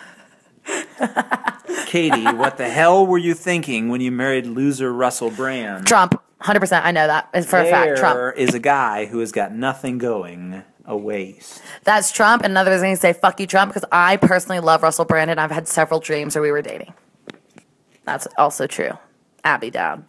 Katy, 1.87 2.25
what 2.35 2.59
the 2.59 2.69
hell 2.69 3.07
were 3.07 3.19
you 3.19 3.33
thinking 3.33 3.89
when 3.89 4.03
you 4.03 4.13
married 4.13 4.47
loser 4.47 4.93
Russell 4.93 5.31
Brand? 5.31 5.87
Trump. 5.87 6.23
100%. 6.43 6.83
I 6.85 6.91
know 6.91 7.07
that. 7.07 7.29
It's 7.33 7.49
for 7.49 7.61
a 7.61 7.65
fact. 7.65 7.99
Trump. 7.99 8.37
is 8.37 8.55
a 8.55 8.59
guy 8.59 9.07
who 9.07 9.21
has 9.21 9.33
got 9.33 9.55
nothing 9.55 9.99
going, 9.99 10.65
a 10.85 10.97
waste. 10.97 11.63
That's 11.85 12.11
Trump. 12.13 12.43
And 12.43 12.53
another 12.53 12.79
thing 12.79 12.95
to 12.95 13.01
say, 13.01 13.13
fuck 13.13 13.41
you, 13.41 13.47
Trump, 13.47 13.73
because 13.73 13.89
I 13.93 14.17
personally 14.17 14.61
love 14.61 14.83
Russell 14.83 15.05
Brand 15.05 15.31
and 15.31 15.41
I've 15.41 15.51
had 15.51 15.69
several 15.69 16.01
dreams 16.01 16.35
where 16.35 16.43
we 16.43 16.51
were 16.51 16.63
dating. 16.63 16.95
That's 18.05 18.27
also 18.37 18.67
true. 18.67 18.99
Abby 19.45 19.71
down. 19.71 20.07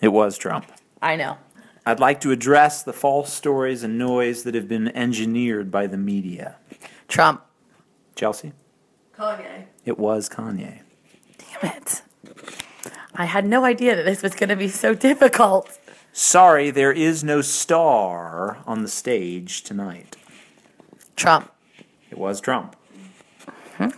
It 0.00 0.08
was 0.08 0.38
Trump. 0.38 0.66
I 1.02 1.16
know. 1.16 1.38
I'd 1.86 2.00
like 2.00 2.20
to 2.20 2.30
address 2.30 2.82
the 2.82 2.92
false 2.92 3.32
stories 3.32 3.82
and 3.82 3.98
noise 3.98 4.42
that 4.44 4.54
have 4.54 4.68
been 4.68 4.88
engineered 4.88 5.70
by 5.70 5.86
the 5.86 5.96
media. 5.96 6.56
Trump. 7.08 7.42
Chelsea? 8.14 8.52
Kanye. 9.16 9.64
It 9.84 9.98
was 9.98 10.28
Kanye. 10.28 10.80
Damn 11.38 11.72
it. 11.72 12.02
I 13.14 13.24
had 13.24 13.46
no 13.46 13.64
idea 13.64 13.96
that 13.96 14.04
this 14.04 14.22
was 14.22 14.34
going 14.34 14.50
to 14.50 14.56
be 14.56 14.68
so 14.68 14.94
difficult. 14.94 15.78
Sorry, 16.12 16.70
there 16.70 16.92
is 16.92 17.22
no 17.22 17.40
star 17.40 18.58
on 18.66 18.82
the 18.82 18.88
stage 18.88 19.62
tonight. 19.62 20.16
Trump. 21.16 21.52
It 22.10 22.18
was 22.18 22.40
Trump. 22.40 22.76
Hmm. 23.76 23.88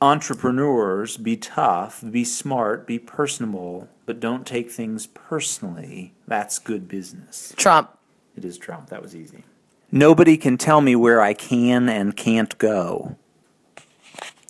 Entrepreneurs, 0.00 1.18
be 1.18 1.36
tough, 1.36 2.02
be 2.10 2.24
smart, 2.24 2.86
be 2.86 2.98
personable, 2.98 3.88
but 4.06 4.18
don't 4.18 4.46
take 4.46 4.70
things 4.70 5.06
personally. 5.08 6.14
That's 6.26 6.58
good 6.58 6.88
business. 6.88 7.52
Trump. 7.56 7.96
It 8.36 8.44
is 8.44 8.56
Trump. 8.56 8.88
That 8.88 9.02
was 9.02 9.14
easy. 9.14 9.44
Nobody 9.92 10.36
can 10.36 10.56
tell 10.56 10.80
me 10.80 10.96
where 10.96 11.20
I 11.20 11.34
can 11.34 11.88
and 11.88 12.16
can't 12.16 12.56
go. 12.58 13.16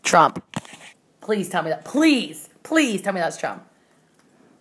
Trump. 0.03 0.45
Please 1.21 1.49
tell 1.49 1.63
me 1.63 1.71
that. 1.71 1.85
Please. 1.85 2.49
Please 2.63 3.03
tell 3.03 3.13
me 3.13 3.21
that's 3.21 3.37
Trump. 3.37 3.67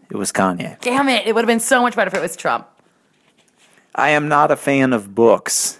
It 0.10 0.18
was 0.18 0.32
Kanye. 0.32 0.80
Damn 0.82 1.08
it. 1.08 1.28
It 1.28 1.36
would 1.36 1.42
have 1.42 1.48
been 1.48 1.60
so 1.60 1.82
much 1.82 1.96
better 1.96 2.08
if 2.08 2.16
it 2.16 2.22
was 2.22 2.36
Trump. 2.36 2.68
I 3.94 4.10
am 4.10 4.28
not 4.28 4.50
a 4.50 4.56
fan 4.56 4.94
of 4.94 5.14
books. 5.14 5.80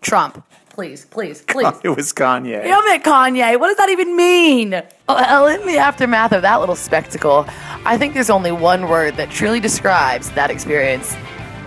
Trump. 0.00 0.44
Please, 0.68 1.06
please, 1.06 1.42
please. 1.48 1.72
It 1.82 1.88
was 1.88 2.12
Kanye. 2.12 2.62
Damn 2.62 2.84
it, 2.84 3.02
Kanye. 3.02 3.58
What 3.58 3.68
does 3.68 3.78
that 3.78 3.88
even 3.88 4.14
mean? 4.14 4.70
Well, 5.08 5.44
uh, 5.46 5.48
in 5.48 5.66
the 5.66 5.78
aftermath 5.78 6.32
of 6.32 6.42
that 6.42 6.60
little 6.60 6.76
spectacle, 6.76 7.46
I 7.84 7.96
think 7.98 8.14
there's 8.14 8.30
only 8.30 8.52
one 8.52 8.88
word 8.88 9.16
that 9.16 9.30
truly 9.30 9.58
describes 9.58 10.30
that 10.32 10.50
experience 10.50 11.14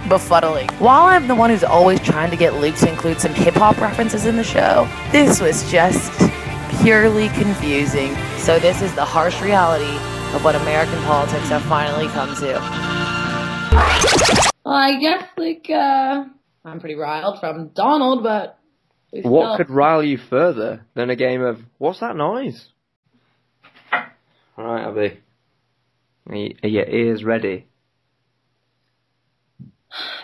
befuddling. 0.08 0.72
While 0.80 1.06
I'm 1.06 1.28
the 1.28 1.36
one 1.36 1.50
who's 1.50 1.64
always 1.64 2.00
trying 2.00 2.30
to 2.32 2.38
get 2.38 2.56
Luke 2.56 2.76
to 2.76 2.90
include 2.90 3.20
some 3.20 3.34
hip 3.34 3.56
hop 3.56 3.82
references 3.82 4.26
in 4.26 4.38
the 4.38 4.44
show, 4.44 4.88
this 5.12 5.42
was 5.42 5.70
just 5.70 6.12
purely 6.82 7.30
confusing. 7.30 8.16
So, 8.38 8.60
this 8.60 8.82
is 8.82 8.94
the 8.96 9.04
harsh 9.04 9.42
reality 9.42 9.98
of 10.34 10.44
what 10.44 10.56
American 10.56 11.00
politics 11.04 11.50
have 11.50 11.64
finally 11.64 12.08
come 12.08 12.36
to. 12.36 12.54
Well, 14.66 14.76
I 14.76 15.00
guess 15.00 15.24
like 15.38 15.68
uh, 15.70 16.26
I'm 16.66 16.80
pretty 16.80 16.96
riled 16.96 17.40
from 17.40 17.70
Donald, 17.70 18.24
but 18.24 18.58
What 19.12 19.24
still- 19.24 19.58
could 19.58 19.70
rile 19.70 20.04
you 20.04 20.18
further 20.18 20.86
than 20.94 21.10
a 21.10 21.16
game 21.16 21.42
of 21.42 21.60
what's 21.78 22.00
that 22.02 22.16
noise? 22.16 22.68
All 24.58 24.66
right, 24.66 24.88
Abby. 24.88 25.20
Are, 26.28 26.36
you, 26.36 26.56
are 26.64 26.70
your 26.70 26.86
ears 26.88 27.24
ready? 27.24 27.66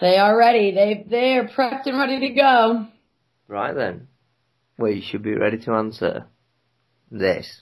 They 0.02 0.18
are 0.18 0.38
ready. 0.38 0.72
They 0.72 1.06
they 1.10 1.38
are 1.38 1.48
prepped 1.48 1.88
and 1.88 1.98
ready 1.98 2.20
to 2.28 2.30
go. 2.36 2.88
Right 3.48 3.74
then. 3.74 4.08
We 4.78 5.02
should 5.02 5.24
be 5.24 5.34
ready 5.36 5.58
to 5.60 5.72
answer 5.74 6.26
this. 7.10 7.62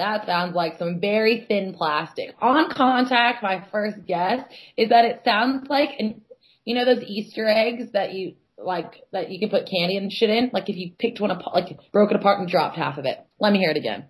That 0.00 0.24
sounds 0.24 0.54
like 0.54 0.78
some 0.78 0.98
very 0.98 1.44
thin 1.46 1.74
plastic. 1.74 2.34
On 2.40 2.70
contact, 2.70 3.42
my 3.42 3.66
first 3.70 4.06
guess 4.06 4.42
is 4.74 4.88
that 4.88 5.04
it 5.04 5.20
sounds 5.26 5.68
like, 5.68 5.90
and 5.98 6.22
you 6.64 6.74
know 6.74 6.86
those 6.86 7.04
Easter 7.06 7.46
eggs 7.46 7.92
that 7.92 8.14
you 8.14 8.36
like 8.56 9.02
that 9.12 9.30
you 9.30 9.38
can 9.38 9.50
put 9.50 9.68
candy 9.68 9.98
and 9.98 10.10
shit 10.10 10.30
in. 10.30 10.50
Like 10.54 10.70
if 10.70 10.76
you 10.76 10.92
picked 10.98 11.20
one 11.20 11.30
apart, 11.30 11.54
like 11.54 11.78
broke 11.92 12.12
it 12.12 12.16
apart 12.16 12.40
and 12.40 12.48
dropped 12.48 12.78
half 12.78 12.96
of 12.96 13.04
it. 13.04 13.18
Let 13.38 13.52
me 13.52 13.58
hear 13.58 13.72
it 13.72 13.76
again. 13.76 14.06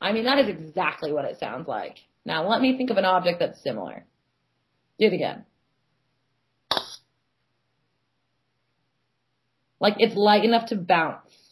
I 0.00 0.12
mean, 0.12 0.26
that 0.26 0.38
is 0.38 0.48
exactly 0.48 1.12
what 1.12 1.24
it 1.24 1.40
sounds 1.40 1.66
like. 1.66 1.96
Now 2.24 2.48
let 2.48 2.60
me 2.60 2.76
think 2.76 2.90
of 2.90 2.98
an 2.98 3.04
object 3.04 3.40
that's 3.40 3.60
similar. 3.64 4.04
Do 5.00 5.06
it 5.06 5.12
again. 5.12 5.44
Like 9.80 9.96
it's 9.98 10.14
light 10.14 10.44
enough 10.44 10.68
to 10.68 10.76
bounce. 10.76 11.45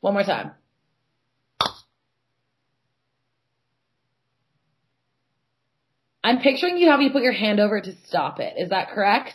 One 0.00 0.14
more 0.14 0.24
time. 0.24 0.52
I'm 6.22 6.40
picturing 6.40 6.76
you 6.76 6.90
having 6.90 7.08
to 7.08 7.12
put 7.12 7.22
your 7.22 7.32
hand 7.32 7.60
over 7.60 7.78
it 7.78 7.84
to 7.84 7.94
stop 8.06 8.40
it. 8.40 8.54
Is 8.58 8.70
that 8.70 8.90
correct? 8.90 9.34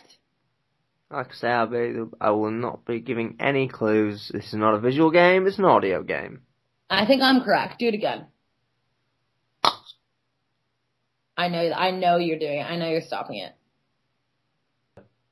Like 1.10 1.30
I 1.30 1.34
say, 1.34 1.48
I'll 1.48 1.66
be, 1.66 1.94
I 2.20 2.30
will 2.30 2.50
not 2.50 2.84
be 2.84 3.00
giving 3.00 3.36
any 3.40 3.68
clues. 3.68 4.30
This 4.32 4.46
is 4.46 4.54
not 4.54 4.74
a 4.74 4.80
visual 4.80 5.10
game, 5.10 5.46
it's 5.46 5.58
an 5.58 5.64
audio 5.64 6.02
game. 6.02 6.42
I 6.88 7.06
think 7.06 7.22
I'm 7.22 7.42
correct. 7.42 7.78
Do 7.78 7.88
it 7.88 7.94
again. 7.94 8.26
I 11.36 11.48
know 11.48 11.70
I 11.72 11.90
know 11.90 12.16
you're 12.16 12.38
doing 12.38 12.60
it. 12.60 12.62
I 12.62 12.76
know 12.76 12.88
you're 12.88 13.02
stopping 13.02 13.38
it. 13.38 13.52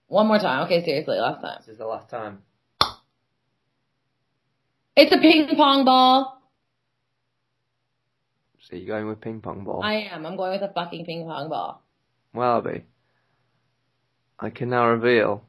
One 0.07 0.27
more 0.27 0.39
time. 0.39 0.65
Okay, 0.65 0.85
seriously, 0.85 1.17
last 1.17 1.41
time. 1.41 1.59
This 1.61 1.69
is 1.69 1.79
the 1.79 1.87
last 1.87 2.11
time. 2.11 2.43
It's 4.97 5.13
a 5.13 5.19
ping 5.19 5.57
pong 5.57 5.85
ball. 5.85 6.41
So 8.61 8.77
you're 8.77 8.87
going 8.87 9.09
with 9.09 9.21
ping 9.21 9.41
pong 9.41 9.65
ball? 9.65 9.83
I 9.83 10.09
am. 10.11 10.25
I'm 10.25 10.37
going 10.37 10.53
with 10.53 10.71
a 10.71 10.73
fucking 10.73 11.05
ping 11.05 11.25
pong 11.27 11.49
ball. 11.49 11.83
Well, 12.33 12.59
Abby, 12.59 12.85
I 14.39 14.51
can 14.51 14.71
now 14.71 14.89
reveal 14.89 15.45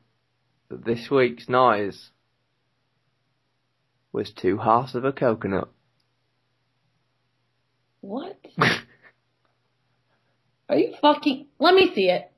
that 0.70 0.84
this 0.84 1.10
week's 1.12 1.48
noise 1.48 2.10
was 4.12 4.32
two 4.32 4.58
halves 4.58 4.96
of 4.96 5.06
a 5.06 5.12
coconut. 5.12 5.70
What? 8.02 8.40
Are 10.70 10.78
you 10.78 10.96
fucking? 11.02 11.48
Let 11.60 11.76
me 11.76 11.92
see 11.94 12.10
it. 12.10 12.32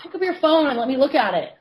Pick 0.00 0.14
up 0.14 0.22
your 0.22 0.36
phone 0.40 0.68
and 0.68 0.78
let 0.78 0.86
me 0.86 0.96
look 0.96 1.14
at 1.14 1.34
it. 1.34 1.57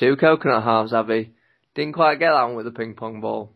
Two 0.00 0.16
coconut 0.16 0.64
halves, 0.64 0.94
Abby. 0.94 1.34
Didn't 1.74 1.92
quite 1.92 2.18
get 2.18 2.30
that 2.30 2.44
one 2.44 2.56
with 2.56 2.64
the 2.64 2.70
ping 2.70 2.94
pong 2.94 3.20
ball. 3.20 3.52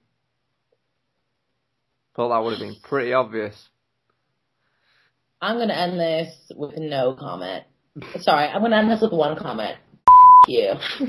Thought 2.14 2.28
that 2.28 2.44
would 2.44 2.50
have 2.50 2.61
been 2.61 2.76
pretty 2.83 3.14
obvious. 3.14 3.70
I'm 5.40 5.57
going 5.57 5.68
to 5.68 5.78
end 5.78 5.98
this 5.98 6.28
with 6.54 6.76
no 6.76 7.16
comment. 7.18 7.64
Sorry, 8.20 8.46
I'm 8.46 8.61
going 8.61 8.72
to 8.72 8.76
end 8.76 8.90
this 8.90 9.00
with 9.00 9.12
one 9.12 9.38
comment. 9.38 9.78
you. 10.46 10.74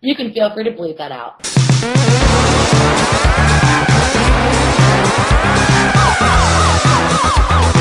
you 0.00 0.16
can 0.16 0.32
feel 0.32 0.52
free 0.52 0.64
to 0.64 0.72
bleep 0.72 0.98
that 0.98 1.12
out. 1.12 1.46